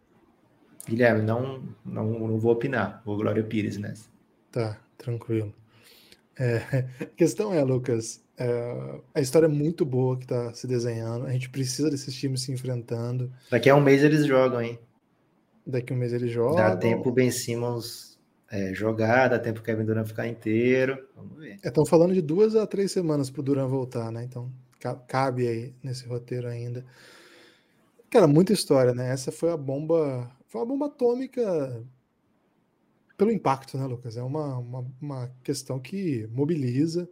Guilherme, 0.89 1.23
não, 1.23 1.63
não, 1.83 2.05
não 2.27 2.37
vou 2.37 2.51
opinar. 2.51 3.01
Vou 3.03 3.17
Glória 3.17 3.43
Pires 3.43 3.77
nessa. 3.77 4.07
Tá, 4.51 4.79
tranquilo. 4.97 5.53
É, 6.37 6.57
a 7.01 7.05
questão 7.05 7.53
é, 7.53 7.63
Lucas, 7.63 8.23
é, 8.37 8.99
a 9.13 9.21
história 9.21 9.45
é 9.45 9.49
muito 9.49 9.85
boa 9.85 10.17
que 10.17 10.23
está 10.25 10.53
se 10.53 10.67
desenhando. 10.67 11.25
A 11.25 11.31
gente 11.31 11.49
precisa 11.49 11.89
desses 11.89 12.13
times 12.13 12.41
se 12.41 12.51
enfrentando. 12.51 13.31
Daqui 13.49 13.69
a 13.69 13.75
um 13.75 13.81
mês 13.81 14.03
eles 14.03 14.25
jogam, 14.25 14.61
hein? 14.61 14.79
Daqui 15.65 15.93
a 15.93 15.95
um 15.95 15.99
mês 15.99 16.13
eles 16.13 16.31
jogam. 16.31 16.57
Dá 16.57 16.75
tempo 16.75 17.09
o 17.09 17.11
Ben 17.11 17.31
Simmons 17.31 18.19
é, 18.51 18.73
jogar, 18.73 19.29
dá 19.29 19.39
tempo 19.39 19.59
o 19.59 19.63
Kevin 19.63 19.85
Durant 19.85 20.07
ficar 20.07 20.27
inteiro. 20.27 21.07
Vamos 21.15 21.37
ver. 21.37 21.55
Estão 21.63 21.83
é, 21.83 21.87
falando 21.87 22.13
de 22.13 22.21
duas 22.21 22.55
a 22.55 22.67
três 22.67 22.91
semanas 22.91 23.29
para 23.29 23.39
o 23.39 23.43
Durant 23.43 23.69
voltar, 23.69 24.11
né? 24.11 24.23
Então, 24.23 24.51
cabe 25.07 25.47
aí 25.47 25.73
nesse 25.81 26.05
roteiro 26.05 26.47
ainda. 26.47 26.85
Cara, 28.09 28.27
muita 28.27 28.53
história, 28.53 28.93
né? 28.93 29.11
Essa 29.11 29.31
foi 29.31 29.51
a 29.51 29.57
bomba, 29.57 30.31
foi 30.47 30.61
uma 30.61 30.67
bomba 30.67 30.85
atômica 30.87 31.83
pelo 33.17 33.31
impacto, 33.31 33.77
né, 33.77 33.85
Lucas? 33.85 34.17
É 34.17 34.23
uma, 34.23 34.57
uma, 34.57 34.85
uma 35.01 35.31
questão 35.43 35.79
que 35.79 36.27
mobiliza. 36.31 37.09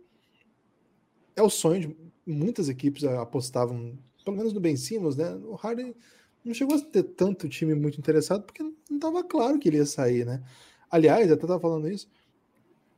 É 1.35 1.41
o 1.41 1.49
sonho 1.49 1.81
de 1.81 1.97
muitas 2.25 2.69
equipes 2.69 3.03
apostavam, 3.03 3.97
pelo 4.23 4.37
menos 4.37 4.53
no 4.53 4.59
Ben 4.59 4.75
Simmons, 4.77 5.15
né? 5.15 5.33
O 5.45 5.55
Harden 5.55 5.95
não 6.43 6.53
chegou 6.53 6.75
a 6.75 6.81
ter 6.81 7.03
tanto 7.03 7.47
time 7.47 7.73
muito 7.73 7.97
interessado 7.97 8.43
porque 8.43 8.61
não 8.61 8.73
estava 8.91 9.23
claro 9.23 9.59
que 9.59 9.69
ele 9.69 9.77
ia 9.77 9.85
sair, 9.85 10.25
né? 10.25 10.43
Aliás, 10.89 11.31
até 11.31 11.43
estava 11.43 11.59
falando 11.59 11.89
isso. 11.89 12.07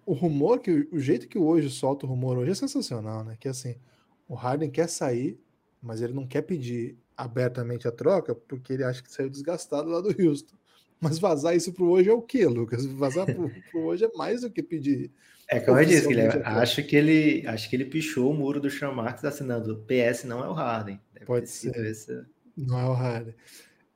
O 0.05 0.13
rumor, 0.13 0.59
que 0.59 0.87
o 0.91 0.99
jeito 0.99 1.27
que 1.27 1.37
hoje 1.37 1.69
solta 1.69 2.05
o 2.05 2.09
rumor 2.09 2.37
hoje 2.37 2.51
é 2.51 2.55
sensacional, 2.55 3.23
né? 3.23 3.37
Que 3.39 3.47
assim, 3.47 3.75
o 4.27 4.35
Harden 4.35 4.69
quer 4.69 4.89
sair, 4.89 5.39
mas 5.81 6.01
ele 6.01 6.13
não 6.13 6.27
quer 6.27 6.41
pedir 6.41 6.97
abertamente 7.15 7.87
a 7.87 7.91
troca 7.91 8.35
porque 8.35 8.73
ele 8.73 8.83
acha 8.83 9.01
que 9.01 9.11
saiu 9.11 9.29
desgastado 9.29 9.89
lá 9.89 10.01
do 10.01 10.09
Houston. 10.09 10.55
Mas 11.05 11.19
vazar 11.19 11.55
isso 11.55 11.71
pro 11.71 11.89
hoje 11.89 12.09
é 12.09 12.13
o 12.13 12.21
quê, 12.21 12.47
Lucas? 12.47 12.83
Vazar 12.85 13.25
pro, 13.25 13.51
pro 13.71 13.81
hoje 13.81 14.05
é 14.05 14.11
mais 14.15 14.41
do 14.41 14.49
que 14.49 14.63
pedir. 14.63 15.11
É 15.47 15.59
como 15.59 15.77
eu 15.77 15.85
disse, 15.85 16.07
Guilherme. 16.07 16.41
Acho 16.43 16.83
que 16.83 16.95
ele 16.95 17.45
acho 17.45 17.69
que 17.69 17.75
ele 17.75 17.85
pichou 17.85 18.31
o 18.31 18.33
muro 18.33 18.59
do 18.59 18.69
Sean 18.69 18.91
Marks 18.91 19.23
assinando 19.23 19.85
PS 19.85 20.23
não 20.23 20.43
é 20.43 20.47
o 20.47 20.53
Harden. 20.53 20.99
Deve 21.13 21.25
Pode 21.25 21.47
ser. 21.47 21.75
Esse... 21.85 22.23
Não 22.57 22.79
é 22.79 22.85
o 22.85 22.93
Harden. 22.93 23.35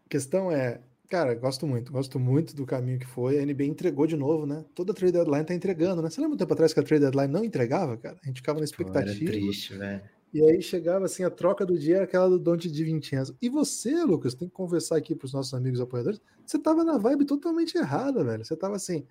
A 0.06 0.10
questão 0.10 0.52
é, 0.52 0.80
cara, 1.10 1.34
gosto 1.34 1.66
muito, 1.66 1.92
gosto 1.92 2.20
muito 2.20 2.56
do 2.56 2.66
caminho 2.66 3.00
que 3.00 3.08
foi. 3.08 3.40
A 3.40 3.46
NBA 3.46 3.66
entregou 3.66 4.06
de 4.06 4.16
novo, 4.16 4.46
né? 4.46 4.64
Toda 4.76 4.92
a 4.92 4.96
trade 4.96 5.14
deadline 5.14 5.46
tá 5.46 5.56
entregando, 5.56 6.04
né? 6.04 6.10
Você 6.10 6.22
lembra 6.22 6.36
um 6.36 6.38
tempo 6.38 6.54
atrás 6.54 6.72
que 6.72 6.80
a 6.80 6.84
trade 6.84 7.04
deadline 7.04 7.34
não 7.34 7.44
entregava, 7.44 7.98
cara? 7.98 8.18
A 8.24 8.28
gente 8.28 8.38
ficava 8.38 8.60
na 8.60 8.66
expectativa. 8.66 9.18
Pô, 9.18 9.24
era 9.24 9.32
triste, 9.32 9.74
velho. 9.76 10.02
E 10.34 10.44
aí 10.44 10.62
chegava 10.62 11.06
assim, 11.06 11.24
a 11.24 11.30
troca 11.30 11.66
do 11.66 11.78
dia 11.78 11.96
era 11.96 12.04
aquela 12.06 12.30
do 12.30 12.38
Dante 12.38 12.70
de 12.70 12.84
Vincenzo. 12.84 13.36
E 13.42 13.50
você, 13.50 14.04
Lucas, 14.04 14.36
tem 14.36 14.48
que 14.48 14.54
conversar 14.54 14.98
aqui 14.98 15.16
para 15.16 15.26
os 15.26 15.34
nossos 15.34 15.54
amigos 15.54 15.82
apoiadores. 15.82 16.22
Você 16.46 16.60
tava 16.60 16.84
na 16.84 16.98
vibe 16.98 17.26
totalmente 17.26 17.76
errada, 17.78 18.24
velho. 18.24 18.46
Você 18.46 18.56
tava 18.56 18.76
assim, 18.76 19.06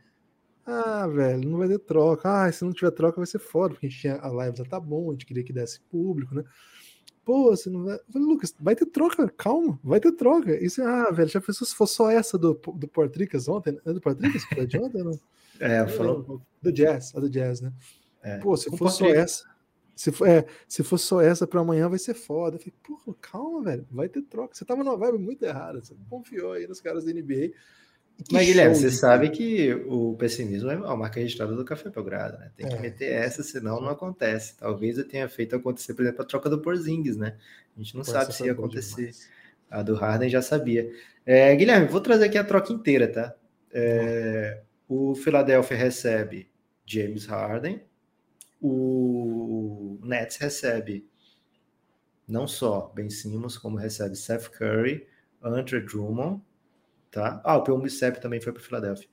ah, 0.64 1.08
velho, 1.08 1.48
não 1.48 1.58
vai 1.58 1.66
ter 1.66 1.78
troca. 1.78 2.44
Ah, 2.44 2.52
se 2.52 2.64
não 2.64 2.72
tiver 2.72 2.90
troca 2.92 3.16
vai 3.16 3.26
ser 3.26 3.40
foda, 3.40 3.74
porque 3.74 3.86
a 3.86 3.88
gente 3.88 4.00
tinha 4.00 4.16
a 4.16 4.28
live 4.28 4.58
já 4.58 4.64
tá 4.64 4.78
bom, 4.78 5.08
a 5.08 5.12
gente 5.12 5.26
queria 5.26 5.42
que 5.42 5.52
desse 5.52 5.80
público, 5.80 6.34
né? 6.34 6.44
Pô, 7.24 7.50
você 7.50 7.68
não 7.68 7.84
vai. 7.84 7.96
Eu 7.96 8.12
falei, 8.12 8.28
Lucas, 8.28 8.54
vai 8.60 8.76
ter 8.76 8.86
troca, 8.86 9.28
calma, 9.36 9.78
vai 9.82 9.98
ter 9.98 10.12
troca. 10.12 10.62
Isso, 10.64 10.82
ah, 10.82 11.10
velho, 11.10 11.28
já 11.28 11.40
pensou 11.40 11.66
se 11.66 11.74
for 11.74 11.86
só 11.86 12.10
essa 12.10 12.38
do, 12.38 12.54
do 12.74 12.86
Portricas 12.86 13.48
ontem? 13.48 13.78
É 13.84 13.92
do 13.92 14.00
Portricas? 14.00 14.44
Foi 14.44 14.66
de 14.66 14.78
ontem, 14.78 15.02
não? 15.02 15.18
É, 15.58 15.86
falou. 15.88 16.40
Do 16.62 16.72
Jazz, 16.72 17.14
a 17.14 17.20
do 17.20 17.28
Jazz, 17.28 17.60
né? 17.60 17.72
É. 18.22 18.38
Pô, 18.38 18.56
se 18.56 18.74
for 18.76 18.90
só 18.90 19.06
essa. 19.06 19.44
Se 19.98 20.12
for, 20.12 20.28
é, 20.28 20.46
se 20.68 20.84
for 20.84 20.96
só 20.96 21.20
essa 21.20 21.44
para 21.44 21.58
amanhã, 21.58 21.88
vai 21.88 21.98
ser 21.98 22.14
foda. 22.14 22.54
Eu 22.54 22.60
falei, 22.60 22.74
porra, 22.86 23.16
calma, 23.20 23.64
velho, 23.64 23.84
vai 23.90 24.08
ter 24.08 24.22
troca. 24.22 24.54
Você 24.54 24.64
tava 24.64 24.84
numa 24.84 24.96
vibe 24.96 25.18
muito 25.18 25.42
errada. 25.42 25.82
Você 25.82 25.92
confiou 26.08 26.52
aí 26.52 26.68
nos 26.68 26.80
caras 26.80 27.04
da 27.04 27.12
NBA. 27.12 27.50
Mas, 28.30 28.46
Guilherme, 28.46 28.76
você 28.76 28.92
sabe 28.92 29.30
que 29.30 29.74
o 29.88 30.14
pessimismo 30.16 30.70
é 30.70 30.74
a 30.74 30.94
marca 30.94 31.18
registrada 31.18 31.56
do 31.56 31.64
Café 31.64 31.90
Belgrado, 31.90 32.38
né? 32.38 32.52
Tem 32.56 32.68
que 32.68 32.74
é. 32.74 32.78
meter 32.78 33.10
essa, 33.10 33.42
senão 33.42 33.80
não 33.80 33.88
acontece. 33.88 34.56
Talvez 34.56 34.98
eu 34.98 35.06
tenha 35.06 35.28
feito 35.28 35.56
acontecer, 35.56 35.94
por 35.94 36.02
exemplo, 36.02 36.22
a 36.22 36.24
troca 36.24 36.48
do 36.48 36.60
Porzingis, 36.60 37.16
né? 37.16 37.36
A 37.76 37.80
gente 37.82 37.96
não 37.96 38.04
Pô, 38.04 38.12
sabe 38.12 38.32
se 38.32 38.44
ia 38.44 38.52
acontecer. 38.52 38.94
Demais. 38.94 39.28
A 39.68 39.82
do 39.82 39.96
Harden 39.96 40.30
já 40.30 40.40
sabia. 40.40 40.88
É, 41.26 41.54
Guilherme, 41.56 41.88
vou 41.88 42.00
trazer 42.00 42.26
aqui 42.26 42.38
a 42.38 42.44
troca 42.44 42.72
inteira, 42.72 43.08
tá? 43.08 43.34
É, 43.72 44.60
o 44.88 45.16
Philadelphia 45.16 45.76
recebe 45.76 46.48
James 46.86 47.26
Harden, 47.26 47.82
o 48.60 49.98
Nets 50.02 50.36
recebe 50.36 51.08
não 52.26 52.46
só 52.46 52.92
Ben 52.94 53.08
Simmons, 53.08 53.56
como 53.56 53.76
recebe 53.76 54.14
Seth 54.14 54.50
Curry, 54.50 55.06
Andre 55.42 55.80
Drummond, 55.80 56.42
tá? 57.10 57.40
Ah, 57.44 57.56
o 57.56 57.64
P1 57.64 57.82
Bicep 57.82 58.20
também 58.20 58.40
foi 58.40 58.52
para 58.52 58.60
o 58.60 58.64
Philadelphia. 58.64 59.08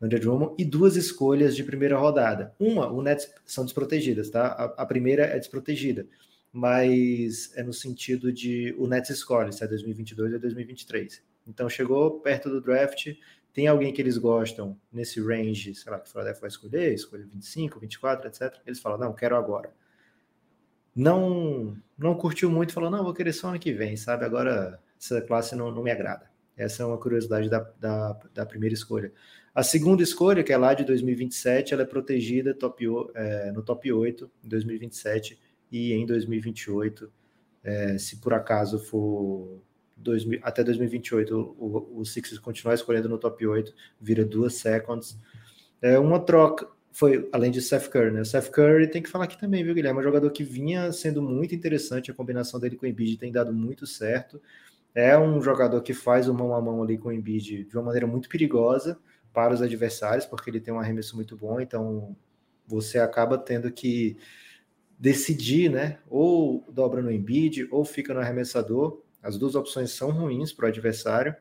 Andre 0.00 0.18
Drummond 0.20 0.54
e 0.58 0.64
duas 0.64 0.96
escolhas 0.96 1.56
de 1.56 1.64
primeira 1.64 1.96
rodada. 1.96 2.54
Uma, 2.58 2.90
o 2.92 3.02
Nets 3.02 3.32
são 3.44 3.64
desprotegidas, 3.64 4.30
tá? 4.30 4.48
A, 4.48 4.82
a, 4.82 4.86
primeira 4.86 5.24
é 5.24 5.38
desprotegida, 5.38 6.06
mas 6.52 7.52
é 7.56 7.62
no 7.62 7.72
sentido 7.72 8.32
de 8.32 8.74
o 8.78 8.86
Nets 8.86 9.10
escolhe 9.10 9.52
se 9.52 9.64
é 9.64 9.66
2022 9.66 10.34
ou 10.34 10.38
2023. 10.38 11.22
Então 11.46 11.68
chegou 11.68 12.20
perto 12.20 12.50
do 12.50 12.60
draft, 12.60 13.08
tem 13.52 13.66
alguém 13.66 13.92
que 13.92 14.00
eles 14.00 14.18
gostam 14.18 14.78
nesse 14.92 15.20
range, 15.20 15.74
sei 15.74 15.90
lá, 15.90 15.98
que 15.98 16.08
o 16.08 16.12
Philadelphia 16.12 16.40
vai 16.40 16.48
escolher, 16.48 16.94
escolha 16.94 17.26
25, 17.26 17.80
24, 17.80 18.28
etc. 18.28 18.60
Eles 18.66 18.80
falam, 18.80 18.98
não, 18.98 19.12
quero 19.12 19.36
agora. 19.36 19.72
Não 20.94 21.76
não 21.96 22.14
curtiu 22.14 22.50
muito, 22.50 22.72
falou, 22.72 22.90
não, 22.90 23.02
vou 23.04 23.14
querer 23.14 23.32
só 23.32 23.48
ano 23.48 23.58
que 23.58 23.72
vem, 23.72 23.96
sabe? 23.96 24.24
Agora 24.24 24.80
essa 25.00 25.20
classe 25.20 25.54
não, 25.56 25.70
não 25.70 25.82
me 25.82 25.90
agrada. 25.90 26.28
Essa 26.56 26.82
é 26.82 26.86
uma 26.86 26.98
curiosidade 26.98 27.48
da, 27.48 27.60
da, 27.78 28.12
da, 28.34 28.46
primeira 28.46 28.74
escolha. 28.74 29.12
A 29.54 29.62
segunda 29.62 30.02
escolha, 30.02 30.42
que 30.42 30.52
é 30.52 30.56
lá 30.56 30.74
de 30.74 30.84
2027, 30.84 31.72
ela 31.72 31.82
é 31.82 31.86
protegida 31.86 32.52
top, 32.52 32.84
é, 33.14 33.52
no 33.52 33.62
top 33.62 33.92
8 33.92 34.30
em 34.44 34.48
2027 34.48 35.38
e 35.70 35.92
em 35.92 36.04
2028, 36.04 37.12
é, 37.62 37.98
se 37.98 38.16
por 38.20 38.34
acaso 38.34 38.78
for 38.78 39.62
2000, 39.98 40.40
até 40.42 40.64
2028 40.64 41.56
o, 41.58 42.00
o 42.00 42.04
Sixers 42.04 42.38
continuar 42.38 42.74
escolhendo 42.74 43.08
no 43.08 43.18
top 43.18 43.46
8, 43.46 43.74
vira 44.00 44.24
duas 44.24 44.54
seconds. 44.54 45.18
É 45.82 45.98
uma 45.98 46.20
troca, 46.20 46.68
foi 46.92 47.28
além 47.32 47.50
de 47.50 47.60
Seth 47.60 47.88
Curry, 47.88 48.10
né? 48.10 48.20
O 48.20 48.24
Seth 48.24 48.50
Curry 48.50 48.88
tem 48.88 49.02
que 49.02 49.08
falar 49.08 49.24
aqui 49.24 49.38
também, 49.38 49.62
viu, 49.62 49.74
Guilherme? 49.74 49.98
É 49.98 50.00
um 50.00 50.04
jogador 50.04 50.30
que 50.30 50.42
vinha 50.42 50.90
sendo 50.92 51.22
muito 51.22 51.54
interessante, 51.54 52.10
a 52.10 52.14
combinação 52.14 52.58
dele 52.58 52.76
com 52.76 52.86
o 52.86 52.88
Embiid 52.88 53.18
tem 53.18 53.30
dado 53.30 53.52
muito 53.52 53.86
certo. 53.86 54.40
É 54.94 55.16
um 55.18 55.40
jogador 55.40 55.80
que 55.82 55.94
faz 55.94 56.28
o 56.28 56.34
mão 56.34 56.54
a 56.54 56.60
mão 56.60 56.82
ali 56.82 56.98
com 56.98 57.08
o 57.08 57.12
Embiid 57.12 57.64
de 57.64 57.76
uma 57.76 57.84
maneira 57.84 58.06
muito 58.06 58.28
perigosa 58.28 58.98
para 59.32 59.54
os 59.54 59.62
adversários, 59.62 60.26
porque 60.26 60.50
ele 60.50 60.60
tem 60.60 60.72
um 60.74 60.80
arremesso 60.80 61.14
muito 61.14 61.36
bom, 61.36 61.60
então 61.60 62.16
você 62.66 62.98
acaba 62.98 63.38
tendo 63.38 63.70
que 63.70 64.16
decidir, 64.98 65.70
né? 65.70 65.98
Ou 66.08 66.64
dobra 66.70 67.00
no 67.00 67.10
Embiid, 67.10 67.68
ou 67.70 67.84
fica 67.84 68.12
no 68.12 68.20
arremessador. 68.20 69.00
As 69.28 69.36
duas 69.36 69.54
opções 69.54 69.90
são 69.90 70.10
ruins 70.10 70.54
para 70.54 70.64
o 70.64 70.68
adversário. 70.68 71.36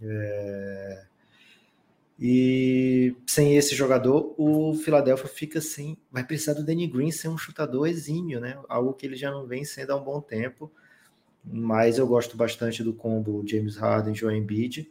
É... 0.00 1.06
E 2.16 3.16
sem 3.26 3.56
esse 3.56 3.74
jogador, 3.74 4.32
o 4.38 4.74
Philadelphia 4.76 5.26
fica 5.26 5.60
sem. 5.60 5.98
Vai 6.12 6.22
precisar 6.22 6.52
do 6.52 6.64
Danny 6.64 6.86
Green 6.86 7.10
ser 7.10 7.26
um 7.26 7.36
chutador 7.36 7.88
exímio, 7.88 8.38
né? 8.38 8.56
Algo 8.68 8.92
que 8.94 9.04
ele 9.04 9.16
já 9.16 9.28
não 9.28 9.44
vem 9.44 9.64
sendo 9.64 9.90
há 9.90 9.96
um 9.96 10.04
bom 10.04 10.20
tempo. 10.20 10.70
Mas 11.44 11.98
eu 11.98 12.06
gosto 12.06 12.36
bastante 12.36 12.80
do 12.84 12.94
combo 12.94 13.42
James 13.44 13.76
Harden 13.76 14.12
e 14.12 14.16
Joel 14.16 14.36
Embiid. 14.36 14.88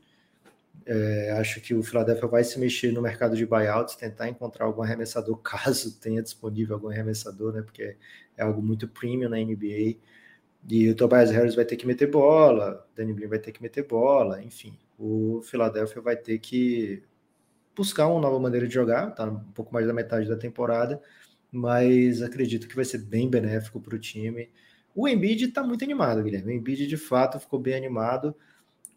É, 0.85 1.31
acho 1.39 1.61
que 1.61 1.73
o 1.73 1.81
Philadelphia 1.81 2.27
vai 2.27 2.43
se 2.43 2.59
mexer 2.59 2.91
no 2.91 3.01
mercado 3.01 3.37
de 3.37 3.45
buyouts, 3.45 3.95
tentar 3.95 4.27
encontrar 4.27 4.65
algum 4.65 4.83
arremessador, 4.83 5.37
caso 5.41 5.97
tenha 6.01 6.21
disponível 6.21 6.75
algum 6.75 6.89
arremessador, 6.89 7.53
né? 7.53 7.61
Porque 7.61 7.95
é 8.35 8.43
algo 8.43 8.61
muito 8.61 8.89
premium 8.89 9.29
na 9.29 9.37
NBA. 9.37 9.95
E 10.69 10.89
o 10.89 10.95
Tobias 10.95 11.29
Harris 11.31 11.55
vai 11.55 11.65
ter 11.65 11.75
que 11.75 11.85
meter 11.85 12.09
bola, 12.09 12.87
Danny 12.95 13.13
Green 13.13 13.27
vai 13.27 13.39
ter 13.39 13.51
que 13.51 13.61
meter 13.61 13.85
bola, 13.85 14.41
enfim. 14.41 14.77
O 14.97 15.41
Philadelphia 15.43 16.01
vai 16.01 16.15
ter 16.15 16.39
que 16.39 17.03
buscar 17.75 18.07
uma 18.07 18.21
nova 18.21 18.39
maneira 18.39 18.67
de 18.67 18.73
jogar, 18.73 19.11
tá 19.11 19.25
um 19.25 19.51
pouco 19.51 19.73
mais 19.73 19.85
da 19.85 19.93
metade 19.93 20.29
da 20.29 20.37
temporada, 20.37 21.01
mas 21.51 22.21
acredito 22.21 22.67
que 22.67 22.75
vai 22.75 22.85
ser 22.85 22.99
bem 22.99 23.29
benéfico 23.29 23.79
para 23.81 23.95
o 23.95 23.99
time. 23.99 24.49
O 24.95 25.07
Embiid 25.07 25.45
está 25.45 25.63
muito 25.63 25.83
animado, 25.83 26.23
Guilherme. 26.23 26.53
O 26.53 26.55
Embiid 26.55 26.87
de 26.87 26.97
fato 26.97 27.39
ficou 27.39 27.59
bem 27.59 27.75
animado. 27.75 28.35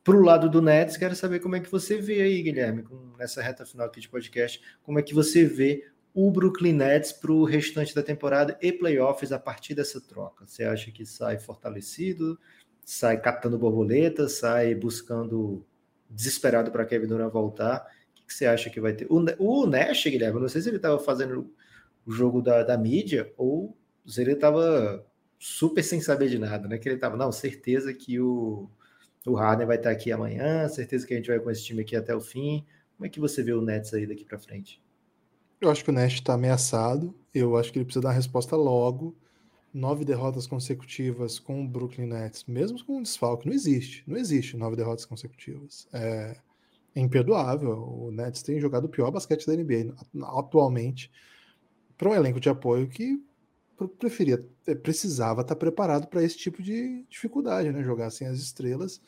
Para 0.05 0.17
o 0.17 0.23
lado 0.23 0.49
do 0.49 0.63
Nets, 0.63 0.97
quero 0.97 1.17
saber 1.17 1.41
como 1.41 1.57
é 1.57 1.61
que 1.61 1.71
você 1.71 1.97
vê 1.97 2.23
aí, 2.23 2.43
Guilherme, 2.43 2.85
nessa 3.19 3.43
reta 3.43 3.67
final 3.67 3.89
aqui 3.89 4.01
de 4.01 4.09
podcast, 4.09 4.63
como 4.85 4.99
é 5.01 5.03
que 5.03 5.13
você 5.13 5.45
vê 5.45 5.85
o 6.19 6.31
Brooklyn 6.31 6.73
Nets 6.73 7.13
para 7.13 7.31
o 7.31 7.45
restante 7.45 7.95
da 7.95 8.03
temporada 8.03 8.59
e 8.63 8.73
playoffs 8.73 9.33
a 9.33 9.39
partir 9.39 9.75
dessa 9.75 10.01
troca? 10.01 10.47
Você 10.47 10.65
acha 10.65 10.91
que 10.91 11.05
sai 11.05 11.39
fortalecido, 11.39 12.41
sai 12.83 13.21
catando 13.21 13.59
borboleta, 13.59 14.27
sai 14.27 14.75
buscando 14.75 15.63
desesperado 16.09 16.73
para 16.73 16.87
Kevin 16.87 17.07
Durant 17.07 17.31
voltar? 17.31 17.87
O 18.19 18.27
que 18.27 18.33
você 18.33 18.47
acha 18.47 18.71
que 18.71 18.81
vai 18.81 18.95
ter? 18.95 19.07
O, 19.11 19.67
Nash, 19.67 20.05
Guilherme, 20.05 20.41
não 20.41 20.49
sei 20.49 20.63
se 20.63 20.71
ele 20.71 20.77
estava 20.79 20.99
fazendo 20.99 21.53
o 22.07 22.11
jogo 22.11 22.41
da, 22.41 22.63
da 22.63 22.79
mídia 22.79 23.31
ou 23.37 23.77
se 24.07 24.23
ele 24.23 24.33
estava 24.33 25.07
super 25.39 25.83
sem 25.83 26.01
saber 26.01 26.31
de 26.31 26.39
nada, 26.39 26.67
né? 26.67 26.79
Que 26.79 26.89
ele 26.89 26.95
estava, 26.95 27.15
não, 27.15 27.31
certeza 27.31 27.93
que 27.93 28.19
o, 28.19 28.71
o 29.27 29.35
Harden 29.35 29.67
vai 29.67 29.77
estar 29.77 29.91
aqui 29.91 30.11
amanhã, 30.11 30.67
certeza 30.67 31.07
que 31.07 31.13
a 31.13 31.17
gente 31.19 31.29
vai 31.29 31.39
com 31.39 31.51
esse 31.51 31.63
time 31.63 31.83
aqui 31.83 31.95
até 31.95 32.17
o 32.17 32.23
fim. 32.23 32.65
Como 32.97 33.05
é 33.05 33.11
que 33.11 33.21
você 33.21 33.43
vê 33.43 33.53
o 33.53 33.61
Nets 33.61 33.93
aí 33.93 34.07
daqui 34.07 34.25
para 34.25 34.39
frente? 34.39 34.81
Eu 35.61 35.71
acho 35.71 35.83
que 35.83 35.91
o 35.91 35.93
Nash 35.93 36.15
está 36.15 36.35
ameaçado. 36.35 37.15
Eu 37.35 37.57
acho 37.57 37.73
que 37.73 37.79
ele 37.79 37.85
precisa 37.85 38.03
dar 38.03 38.09
uma 38.11 38.15
resposta 38.15 38.57
logo. 38.57 39.17
Nove 39.73 40.05
derrotas 40.05 40.47
consecutivas 40.47 41.39
com 41.39 41.65
o 41.65 41.69
Brooklyn 41.69 42.07
Nets, 42.07 42.45
mesmo 42.47 42.83
com 42.85 42.99
um 42.99 43.03
desfalque, 43.03 43.47
não 43.47 43.55
existe. 43.55 44.03
Não 44.07 44.17
existe 44.17 44.57
nove 44.57 44.75
derrotas 44.75 45.05
consecutivas. 45.05 45.87
É, 45.93 46.37
imperdoável. 46.95 47.73
O 47.73 48.11
Nets 48.11 48.43
tem 48.43 48.59
jogado 48.59 48.87
o 48.87 48.89
pior 48.89 49.11
basquete 49.11 49.47
da 49.47 49.55
NBA 49.55 49.95
atualmente 50.39 51.11
para 51.97 52.09
um 52.09 52.15
elenco 52.15 52.41
de 52.41 52.49
apoio 52.49 52.89
que 52.89 53.23
preferia, 53.99 54.43
é, 54.67 54.75
precisava 54.75 55.43
estar 55.43 55.57
preparado 55.57 56.07
para 56.07 56.23
esse 56.23 56.39
tipo 56.39 56.63
de 56.63 57.05
dificuldade, 57.11 57.71
né? 57.71 57.83
Jogar 57.83 58.11
sem 58.11 58.27
as 58.27 58.39
estrelas. 58.39 59.01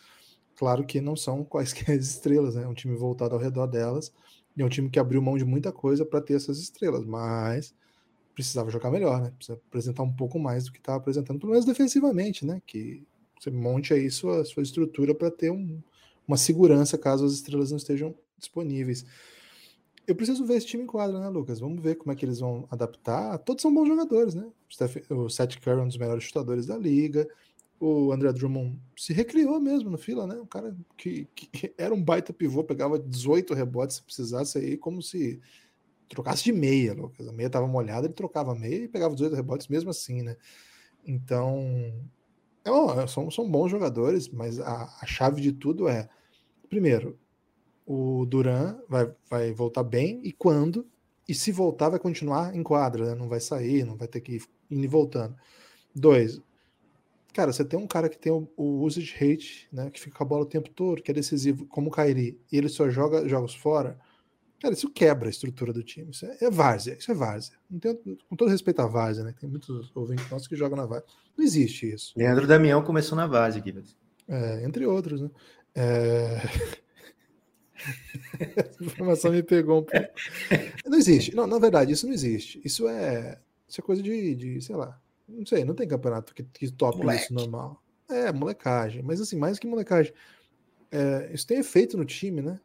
Claro 0.57 0.85
que 0.85 1.01
não 1.01 1.17
são 1.17 1.45
quaisquer 1.45 1.97
estrelas, 1.99 2.55
né? 2.55 2.65
É 2.65 2.69
um 2.69 2.75
time 2.75 2.95
voltado 2.95 3.35
ao 3.35 3.41
redor 3.41 3.67
delas. 3.67 4.13
É 4.59 4.65
um 4.65 4.69
time 4.69 4.91
que 4.91 4.99
abriu 4.99 5.23
mão 5.23 5.39
de 5.39 5.45
muita 5.45 5.73
coisa 5.73 6.05
para 6.05 6.21
ter 6.21 6.35
essas 6.35 6.59
estrelas, 6.59 7.05
mas 7.05 7.75
precisava 8.35 8.71
jogar 8.71 8.91
melhor, 8.91 9.21
né? 9.21 9.33
Precisa 9.37 9.59
apresentar 9.59 10.03
um 10.03 10.13
pouco 10.13 10.39
mais 10.39 10.65
do 10.65 10.73
que 10.73 10.79
estava 10.79 10.99
apresentando, 10.99 11.39
pelo 11.39 11.53
menos 11.53 11.67
defensivamente, 11.67 12.47
né? 12.47 12.63
Que 12.67 13.05
você 13.39 13.51
monte 13.51 13.93
aí 13.93 14.11
sua, 14.11 14.45
sua 14.45 14.63
estrutura 14.63 15.15
para 15.15 15.31
ter 15.31 15.51
um, 15.51 15.81
uma 16.27 16.37
segurança 16.37 16.99
caso 16.99 17.25
as 17.25 17.33
estrelas 17.33 17.71
não 17.71 17.79
estejam 17.79 18.15
disponíveis. 18.37 19.05
Eu 20.07 20.15
preciso 20.15 20.45
ver 20.47 20.57
esse 20.57 20.67
time 20.67 20.85
em 20.85 20.87
quadra, 20.87 21.21
né, 21.21 21.29
Lucas? 21.29 21.61
Vamos 21.61 21.83
ver 21.83 21.97
como 21.97 22.13
é 22.13 22.17
que 22.17 22.25
eles 22.25 22.41
vão 22.41 22.67
adaptar. 22.71 23.39
Todos 23.39 23.61
são 23.61 23.75
bons 23.75 23.87
jogadores, 23.87 24.35
né? 24.35 24.49
O 25.11 25.29
Seth 25.29 25.61
Curry 25.61 25.81
é 25.81 25.83
um 25.83 25.89
dos 25.89 25.99
melhores 25.99 26.25
chutadores 26.25 26.67
da 26.67 26.79
liga. 26.79 27.29
O 27.81 28.13
André 28.13 28.33
Drummond 28.33 28.79
se 28.97 29.13
recriou 29.13 29.61
mesmo 29.61 29.89
no 29.89 29.99
fila, 29.99 30.27
né? 30.27 30.35
Um 30.35 30.47
cara 30.47 30.77
que, 30.97 31.29
que 31.35 31.73
era 31.79 31.95
um 31.95 32.03
baita 32.03 32.33
pivô, 32.33 32.65
pegava 32.65 32.99
18 32.99 33.55
rebotes 33.55 33.97
se 33.97 34.03
precisasse 34.03 34.59
aí, 34.59 34.77
como 34.77 35.01
se 35.01 35.41
trocasse 36.09 36.43
de 36.43 36.53
meia, 36.53 36.95
Lucas. 36.95 37.29
A 37.29 37.33
meia 37.33 37.47
estava 37.47 37.67
molhada, 37.67 38.07
ele 38.07 38.15
trocava 38.15 38.53
a 38.53 38.55
meia 38.55 38.85
e 38.85 38.89
pegava 38.89 39.15
18 39.15 39.37
rebotes 39.37 39.69
mesmo 39.69 39.91
assim, 39.91 40.23
né? 40.23 40.37
Então, 41.07 41.93
é, 42.65 43.07
são, 43.07 43.31
são 43.31 43.49
bons 43.49 43.71
jogadores, 43.71 44.29
mas 44.29 44.59
a, 44.61 44.85
a 45.01 45.07
chave 45.07 45.41
de 45.41 45.53
tudo 45.53 45.89
é, 45.89 46.09
primeiro, 46.69 47.19
o 47.87 48.27
Duran 48.27 48.79
vai, 48.89 49.11
vai 49.31 49.53
voltar 49.53 49.83
bem 49.83 50.21
e 50.23 50.33
quando, 50.33 50.87
e 51.27 51.35
se 51.35 51.51
voltar, 51.53 51.89
vai 51.89 51.99
continuar 51.99 52.55
em 52.55 52.63
quadra, 52.63 53.07
né? 53.07 53.15
não 53.15 53.29
vai 53.29 53.41
sair, 53.41 53.85
não 53.85 53.97
vai 53.97 54.09
ter 54.09 54.21
que 54.21 54.37
ir 54.37 54.43
indo 54.71 54.85
e 54.85 54.89
voltando. 54.89 55.35
Dois, 55.95 56.41
cara, 57.33 57.53
você 57.53 57.65
tem 57.65 57.79
um 57.79 57.87
cara 57.87 58.09
que 58.09 58.19
tem 58.19 58.33
o, 58.33 58.49
o 58.57 58.83
usage 58.83 59.15
rate, 59.15 59.69
né, 59.73 59.91
que 59.91 60.01
fica 60.01 60.17
com 60.17 60.25
a 60.25 60.27
bola 60.27 60.43
o 60.43 60.49
tempo 60.49 60.71
todo, 60.71 61.03
que 61.03 61.11
é 61.11 61.15
decisivo, 61.15 61.67
como 61.67 61.89
o 61.89 61.91
Kairi, 61.91 62.41
e 62.51 62.57
ele 62.57 62.69
só 62.69 62.89
joga 62.89 63.29
jogos 63.29 63.55
fora, 63.55 63.99
cara, 64.61 64.75
isso 64.75 64.91
quebra 64.91 65.29
a 65.29 65.31
estrutura 65.31 65.73
do 65.73 65.83
time. 65.83 66.11
Isso 66.11 66.27
é, 66.27 66.37
é 66.43 66.51
várzea, 66.51 66.97
isso 66.99 67.11
é 67.11 67.15
várzea. 67.15 67.57
Não 67.71 67.79
tem, 67.79 67.95
com 68.29 68.37
todo 68.37 68.51
respeito 68.51 68.81
à 68.81 68.87
várzea, 68.87 69.25
né? 69.25 69.35
Tem 69.39 69.49
muitos 69.49 69.91
ouvintes 69.95 70.29
nossos 70.31 70.49
que 70.49 70.57
jogam 70.57 70.77
na 70.77 70.87
várzea. 70.87 71.09
Não 71.37 71.45
existe 71.45 71.93
isso. 71.93 72.13
Leandro 72.17 72.47
Damião 72.47 72.83
começou 72.83 73.17
na 73.17 73.27
várzea 73.27 73.61
aqui. 73.61 73.75
É, 74.27 74.65
entre 74.65 74.87
outros, 74.87 75.21
né? 75.21 75.31
É... 75.75 76.41
Essa 78.57 78.85
informação 78.85 79.31
me 79.31 79.43
pegou 79.43 79.81
um 79.81 79.85
pouco. 79.85 80.09
Não 80.87 80.99
existe. 80.99 81.35
Não, 81.35 81.47
na 81.47 81.59
verdade, 81.59 81.93
isso 81.93 82.07
não 82.07 82.13
existe. 82.13 82.61
Isso 82.65 82.89
é, 82.89 83.39
isso 83.69 83.81
é 83.81 83.85
coisa 83.85 84.03
de, 84.03 84.35
de 84.35 84.61
sei 84.61 84.75
lá. 84.75 85.01
Não 85.29 85.45
sei, 85.45 85.65
não 85.65 85.75
tem 85.75 85.87
campeonato 85.87 86.35
que, 86.35 86.43
que 86.43 86.71
tope 86.73 86.99
Moleque. 86.99 87.25
isso 87.25 87.35
normal. 87.35 87.83
É, 88.09 88.33
molecagem. 88.33 89.03
Mas 89.03 89.21
assim, 89.21 89.37
mais 89.37 89.59
que 89.59 89.67
molecagem. 89.67 90.13
É, 90.91 91.31
isso 91.33 91.47
tem 91.47 91.59
efeito 91.59 91.97
no 91.97 92.05
time, 92.05 92.41
né? 92.41 92.59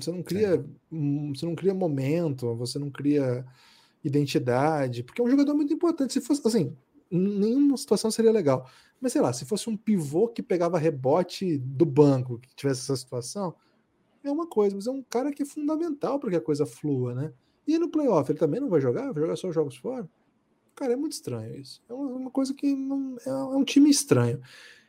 Você 0.00 0.12
não 0.12 0.22
cria, 0.22 0.54
é. 0.54 0.64
você 1.34 1.44
não 1.44 1.56
cria 1.56 1.74
momento, 1.74 2.54
você 2.54 2.78
não 2.78 2.90
cria 2.90 3.44
identidade, 4.04 5.02
porque 5.02 5.20
é 5.20 5.24
um 5.24 5.30
jogador 5.30 5.54
muito 5.54 5.74
importante. 5.74 6.12
Se 6.12 6.20
fosse 6.20 6.46
assim, 6.46 6.76
nenhuma 7.10 7.76
situação 7.76 8.10
seria 8.10 8.30
legal. 8.30 8.68
Mas 9.00 9.12
sei 9.12 9.20
lá, 9.20 9.32
se 9.32 9.44
fosse 9.44 9.68
um 9.68 9.76
pivô 9.76 10.28
que 10.28 10.42
pegava 10.42 10.78
rebote 10.78 11.58
do 11.58 11.84
banco, 11.84 12.38
que 12.38 12.54
tivesse 12.54 12.82
essa 12.82 12.96
situação, 12.96 13.54
é 14.22 14.30
uma 14.30 14.46
coisa, 14.46 14.76
mas 14.76 14.86
é 14.86 14.90
um 14.90 15.02
cara 15.02 15.32
que 15.32 15.42
é 15.42 15.46
fundamental 15.46 16.20
para 16.20 16.30
que 16.30 16.36
a 16.36 16.40
coisa 16.40 16.64
flua, 16.64 17.14
né? 17.14 17.32
E 17.66 17.78
no 17.78 17.88
playoff 17.88 18.30
ele 18.30 18.38
também 18.38 18.60
não 18.60 18.68
vai 18.68 18.80
jogar? 18.80 19.12
Vai 19.12 19.22
jogar 19.22 19.36
só 19.36 19.50
jogos 19.50 19.76
fora? 19.76 20.08
Cara, 20.74 20.92
é 20.92 20.96
muito 20.96 21.12
estranho 21.12 21.54
isso. 21.56 21.82
É 21.88 21.92
uma 21.92 22.30
coisa 22.30 22.52
que 22.52 22.74
não, 22.74 23.16
é, 23.24 23.28
é 23.28 23.56
um 23.56 23.64
time 23.64 23.88
estranho. 23.88 24.40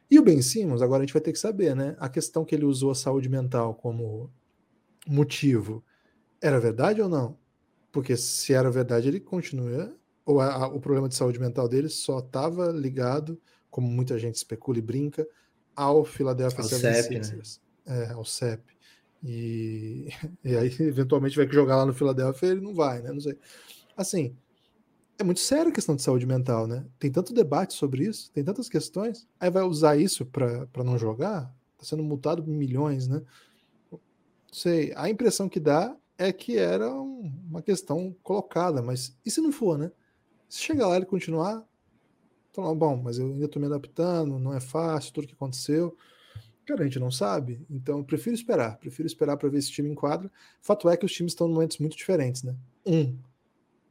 E 0.09 0.19
o 0.19 0.23
Ben 0.23 0.41
Simmons, 0.41 0.81
agora 0.81 1.03
a 1.03 1.05
gente 1.05 1.13
vai 1.13 1.21
ter 1.21 1.31
que 1.31 1.39
saber, 1.39 1.75
né? 1.75 1.95
A 1.99 2.09
questão 2.09 2.45
que 2.45 2.53
ele 2.53 2.65
usou 2.65 2.91
a 2.91 2.95
saúde 2.95 3.29
mental 3.29 3.73
como 3.75 4.31
motivo 5.07 5.83
era 6.41 6.59
verdade 6.59 7.01
ou 7.01 7.09
não? 7.09 7.37
Porque 7.91 8.15
se 8.17 8.53
era 8.53 8.69
verdade, 8.69 9.07
ele 9.07 9.19
continua. 9.19 9.95
Ou 10.25 10.39
a, 10.39 10.53
a, 10.53 10.67
o 10.67 10.79
problema 10.79 11.07
de 11.07 11.15
saúde 11.15 11.39
mental 11.39 11.67
dele 11.67 11.89
só 11.89 12.19
estava 12.19 12.71
ligado, 12.71 13.39
como 13.69 13.87
muita 13.87 14.17
gente 14.17 14.35
especula 14.35 14.77
e 14.77 14.81
brinca, 14.81 15.27
ao 15.75 16.03
Philadelphia 16.03 16.63
76ers. 16.63 17.59
Né? 17.85 18.05
É, 18.05 18.11
ao 18.11 18.25
CEP. 18.25 18.75
E, 19.23 20.09
e 20.43 20.55
aí, 20.55 20.67
eventualmente, 20.79 21.35
vai 21.35 21.47
jogar 21.47 21.77
lá 21.77 21.85
no 21.85 21.93
Philadelphia 21.93 22.47
ele 22.47 22.61
não 22.61 22.73
vai, 22.73 23.01
né? 23.01 23.11
Não 23.11 23.19
sei. 23.19 23.37
Assim, 23.97 24.35
é 25.17 25.23
muito 25.23 25.39
sério 25.39 25.71
a 25.71 25.73
questão 25.73 25.95
de 25.95 26.01
saúde 26.01 26.25
mental, 26.25 26.67
né? 26.67 26.85
Tem 26.99 27.11
tanto 27.11 27.33
debate 27.33 27.73
sobre 27.73 28.05
isso, 28.05 28.31
tem 28.31 28.43
tantas 28.43 28.67
questões. 28.67 29.27
Aí 29.39 29.49
vai 29.49 29.63
usar 29.63 29.95
isso 29.97 30.25
para 30.25 30.83
não 30.83 30.97
jogar? 30.97 31.53
Tá 31.77 31.85
sendo 31.85 32.03
multado 32.03 32.43
por 32.43 32.51
milhões, 32.51 33.07
né? 33.07 33.21
Sei. 34.51 34.93
A 34.95 35.09
impressão 35.09 35.47
que 35.47 35.59
dá 35.59 35.95
é 36.17 36.31
que 36.31 36.57
era 36.57 36.93
um, 36.93 37.31
uma 37.49 37.61
questão 37.61 38.15
colocada, 38.23 38.81
mas 38.81 39.17
e 39.25 39.31
se 39.31 39.41
não 39.41 39.51
for, 39.51 39.77
né? 39.77 39.91
Se 40.49 40.59
chegar 40.59 40.87
lá 40.87 40.97
e 40.97 41.05
continuar, 41.05 41.65
falar, 42.53 42.73
bom, 42.75 42.95
mas 42.97 43.17
eu 43.17 43.27
ainda 43.27 43.47
tô 43.47 43.59
me 43.59 43.65
adaptando, 43.65 44.39
não 44.39 44.53
é 44.53 44.59
fácil, 44.59 45.13
tudo 45.13 45.27
que 45.27 45.33
aconteceu. 45.33 45.97
Cara, 46.65 46.81
a 46.81 46.85
gente 46.85 46.99
não 46.99 47.11
sabe, 47.11 47.63
então 47.69 47.99
eu 47.99 48.03
prefiro 48.03 48.35
esperar, 48.35 48.77
prefiro 48.77 49.05
esperar 49.05 49.37
para 49.37 49.49
ver 49.49 49.59
esse 49.59 49.71
time 49.71 49.89
em 49.89 49.95
quadra. 49.95 50.31
Fato 50.61 50.89
é 50.89 50.97
que 50.97 51.05
os 51.05 51.11
times 51.11 51.31
estão 51.33 51.47
em 51.47 51.53
momentos 51.53 51.77
muito 51.77 51.95
diferentes, 51.95 52.43
né? 52.43 52.55
Um 52.85 53.15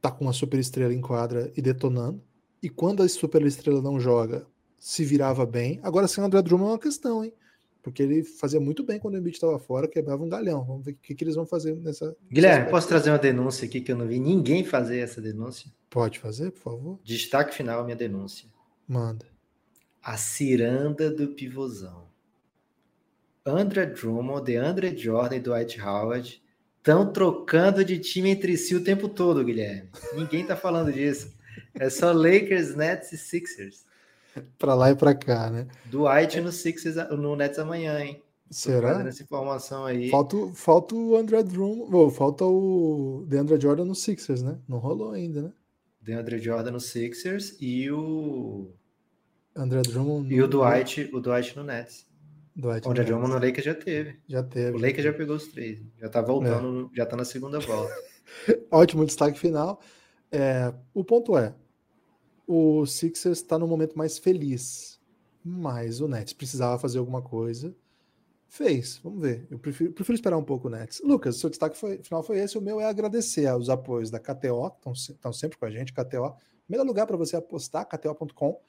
tá 0.05 0.11
com 0.11 0.25
uma 0.25 0.33
super 0.33 0.59
estrela 0.59 0.93
em 0.93 1.01
quadra 1.01 1.51
e 1.57 1.61
detonando, 1.61 2.21
e 2.61 2.69
quando 2.69 3.01
a 3.01 3.09
super 3.09 3.41
estrela 3.43 3.81
não 3.81 3.99
joga, 3.99 4.45
se 4.77 5.03
virava 5.03 5.45
bem. 5.45 5.79
Agora 5.81 6.07
sem 6.07 6.23
o 6.23 6.27
André 6.27 6.41
Drummond 6.43 6.69
é 6.69 6.73
uma 6.73 6.79
questão, 6.79 7.23
hein? 7.23 7.33
Porque 7.81 8.03
ele 8.03 8.23
fazia 8.23 8.59
muito 8.59 8.83
bem 8.83 8.99
quando 8.99 9.15
o 9.15 9.17
Embiid 9.17 9.35
estava 9.35 9.57
fora, 9.57 9.87
quebrava 9.87 10.23
um 10.23 10.29
galhão. 10.29 10.63
Vamos 10.63 10.85
ver 10.85 10.91
o 10.91 10.95
que, 10.95 11.13
que 11.13 11.23
eles 11.23 11.35
vão 11.35 11.45
fazer 11.45 11.75
nessa. 11.75 12.15
Guilherme, 12.31 12.69
posso 12.69 12.87
trazer 12.87 13.11
uma 13.11 13.17
denúncia 13.17 13.65
aqui 13.67 13.81
que 13.81 13.91
eu 13.91 13.95
não 13.95 14.07
vi 14.07 14.19
ninguém 14.19 14.63
fazer 14.63 14.99
essa 14.99 15.21
denúncia? 15.21 15.71
Pode 15.89 16.19
fazer, 16.19 16.51
por 16.51 16.59
favor. 16.61 16.99
Destaque 17.03 17.53
final 17.53 17.83
minha 17.83 17.95
denúncia. 17.95 18.47
Manda. 18.87 19.25
A 20.01 20.17
ciranda 20.17 21.11
do 21.11 21.29
pivôzão. 21.29 22.05
André 23.45 23.85
Drummond, 23.87 24.43
DeAndre 24.43 24.95
Jordan 24.97 25.35
e 25.35 25.39
Dwight 25.39 25.79
Howard 25.81 26.43
estão 26.85 27.11
trocando 27.11 27.83
de 27.83 27.97
time 27.97 28.29
entre 28.29 28.55
si 28.55 28.75
o 28.75 28.83
tempo 28.83 29.09
todo, 29.09 29.43
Guilherme. 29.43 29.89
Ninguém 30.13 30.45
tá 30.45 30.55
falando 30.55 30.93
disso. 30.93 31.33
É 31.73 31.89
só 31.89 32.11
Lakers, 32.11 32.75
Nets 32.75 33.11
e 33.11 33.17
Sixers. 33.17 33.83
para 34.59 34.75
lá 34.75 34.91
e 34.91 34.95
para 34.95 35.15
cá, 35.15 35.49
né? 35.49 35.67
Dwight 35.85 36.39
no 36.41 36.51
Sixers, 36.51 36.95
no 37.17 37.35
Nets 37.35 37.57
amanhã, 37.57 37.99
hein? 37.99 38.21
Será? 38.51 39.01
essa 39.07 39.23
informação 39.23 39.83
aí. 39.83 40.11
Falta, 40.11 40.37
falta 40.53 40.93
o 40.93 41.17
André 41.17 41.41
Drummond, 41.41 41.93
ou 41.93 42.11
falta 42.11 42.45
o 42.45 43.25
DeAndre 43.27 43.59
Jordan 43.59 43.85
no 43.85 43.95
Sixers, 43.95 44.43
né? 44.43 44.59
Não 44.67 44.77
rolou 44.77 45.11
ainda, 45.11 45.41
né? 45.41 45.51
DeAndre 45.99 46.37
Jordan 46.37 46.71
no 46.71 46.79
Sixers 46.79 47.57
e 47.59 47.89
o 47.89 48.69
André 49.55 49.81
Drummond 49.81 50.31
e 50.31 50.39
o 50.39 50.47
Dwight, 50.47 51.09
o 51.11 51.19
Dwight 51.19 51.57
no 51.57 51.63
Nets. 51.63 52.05
Dwight 52.55 52.87
o 52.87 52.91
André 52.91 53.03
Drummond 53.03 53.33
no 53.33 53.39
Lakers 53.39 53.65
já 53.65 53.75
teve. 53.75 54.19
Já 54.27 54.41
teve. 54.41 54.77
O 54.77 54.79
Lakers 54.79 55.03
já 55.03 55.13
pegou 55.13 55.35
os 55.35 55.47
três. 55.47 55.81
Já 55.99 56.07
tá 56.07 56.21
voltando, 56.21 56.89
é. 56.93 56.95
já 56.95 57.05
tá 57.05 57.17
na 57.17 57.25
segunda 57.25 57.59
volta. 57.59 57.93
Ótimo 58.71 59.05
destaque 59.05 59.37
final. 59.37 59.81
É, 60.31 60.73
o 60.93 61.03
ponto 61.03 61.37
é, 61.37 61.53
o 62.47 62.85
Sixers 62.85 63.39
está 63.39 63.59
no 63.59 63.67
momento 63.67 63.97
mais 63.97 64.17
feliz, 64.17 64.99
mas 65.43 65.99
o 65.99 66.07
Nets 66.07 66.33
precisava 66.33 66.79
fazer 66.79 66.99
alguma 66.99 67.21
coisa. 67.21 67.75
Fez, 68.47 69.01
vamos 69.03 69.21
ver. 69.21 69.45
Eu 69.51 69.59
prefiro, 69.59 69.91
prefiro 69.91 70.15
esperar 70.15 70.37
um 70.37 70.43
pouco 70.43 70.67
o 70.67 70.71
Nets. 70.71 71.01
Lucas, 71.03 71.37
seu 71.37 71.49
destaque 71.49 71.77
foi, 71.77 72.01
final 72.01 72.23
foi 72.23 72.39
esse. 72.39 72.57
O 72.57 72.61
meu 72.61 72.79
é 72.79 72.85
agradecer 72.85 73.47
aos 73.47 73.69
apoios 73.69 74.09
da 74.09 74.19
KTO, 74.19 74.71
que 74.81 74.89
estão 74.91 75.33
sempre 75.33 75.57
com 75.57 75.65
a 75.65 75.69
gente. 75.69 75.91
KTO, 75.91 76.35
melhor 76.69 76.85
lugar 76.85 77.05
para 77.05 77.17
você 77.17 77.35
apostar, 77.35 77.85
KTO.com 77.85 78.61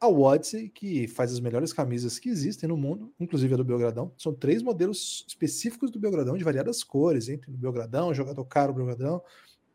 a 0.00 0.08
Odyssey, 0.08 0.70
que 0.70 1.06
faz 1.06 1.30
as 1.30 1.40
melhores 1.40 1.72
camisas 1.72 2.18
que 2.18 2.30
existem 2.30 2.66
no 2.68 2.76
mundo, 2.76 3.12
inclusive 3.20 3.52
a 3.52 3.56
do 3.56 3.64
Belgradão. 3.64 4.12
São 4.16 4.32
três 4.32 4.62
modelos 4.62 5.24
específicos 5.28 5.90
do 5.90 6.00
Belgradão, 6.00 6.38
de 6.38 6.44
variadas 6.44 6.82
cores, 6.82 7.28
entre 7.28 7.50
o 7.50 7.56
Belgradão, 7.56 8.14
jogador 8.14 8.44
caro 8.46 8.72
Belgradão 8.72 9.22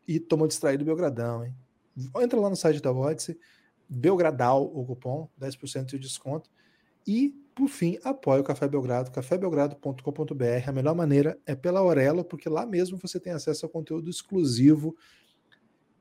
e 0.06 0.18
tomou 0.18 0.48
distraído 0.48 0.84
Belgradão, 0.84 1.44
hein? 1.44 1.54
Entra 2.20 2.38
lá 2.38 2.50
no 2.50 2.56
site 2.56 2.80
da 2.80 2.92
Odyssey, 2.92 3.38
Belgradal, 3.88 4.64
o 4.64 4.84
cupom, 4.84 5.28
10% 5.40 5.86
de 5.86 5.98
desconto. 5.98 6.50
E, 7.06 7.32
por 7.54 7.68
fim, 7.68 7.98
apoia 8.02 8.40
o 8.40 8.44
Café 8.44 8.68
Belgrado, 8.68 9.10
cafébelgrado.com.br. 9.12 10.68
A 10.68 10.72
melhor 10.72 10.94
maneira 10.94 11.38
é 11.46 11.54
pela 11.54 11.80
Aurelo, 11.80 12.24
porque 12.24 12.48
lá 12.48 12.66
mesmo 12.66 12.98
você 12.98 13.20
tem 13.20 13.32
acesso 13.32 13.64
a 13.64 13.68
conteúdo 13.68 14.10
exclusivo 14.10 14.96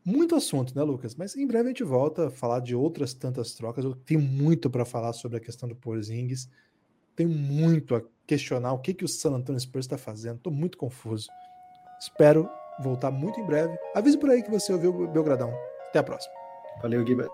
muito 0.06 0.36
assunto, 0.36 0.76
né, 0.76 0.84
Lucas? 0.84 1.15
Mas 1.15 1.36
em 1.36 1.48
breve 1.48 1.65
a 1.65 1.68
gente 1.70 1.84
volta 1.84 2.28
a 2.28 2.30
falar 2.30 2.60
de 2.60 2.76
outras 2.76 3.13
tantas 3.13 3.56
trocas. 3.56 3.84
Eu 3.84 3.96
tenho 3.96 4.22
muito 4.22 4.70
para 4.70 4.86
falar 4.86 5.13
sobre 5.13 5.38
a 5.38 5.39
questão 5.39 5.68
do 5.68 5.76
Porzingis. 5.76 6.48
Tenho 7.15 7.30
muito 7.30 7.96
a 7.96 8.04
questionar 8.28 8.74
o 8.74 8.80
que, 8.80 8.94
que 8.94 9.04
o 9.04 9.08
San 9.08 9.32
Antonio 9.32 9.60
Spurs 9.60 9.86
está 9.86 9.98
fazendo. 9.98 10.38
Estou 10.38 10.54
muito 10.54 10.78
confuso. 10.78 11.28
Espero 12.00 12.48
voltar 12.84 13.10
muito 13.10 13.39
em 13.39 13.46
breve. 13.46 13.78
Avise 13.96 14.18
por 14.18 14.30
aí 14.30 14.44
que 14.44 14.52
você 14.52 14.72
ouviu 14.74 14.91
o 14.91 15.08
Belgradão. 15.08 15.52
Até 15.89 16.00
a 16.00 16.04
próxima. 16.04 16.34
Valeu, 16.82 17.06
Gibas. 17.06 17.30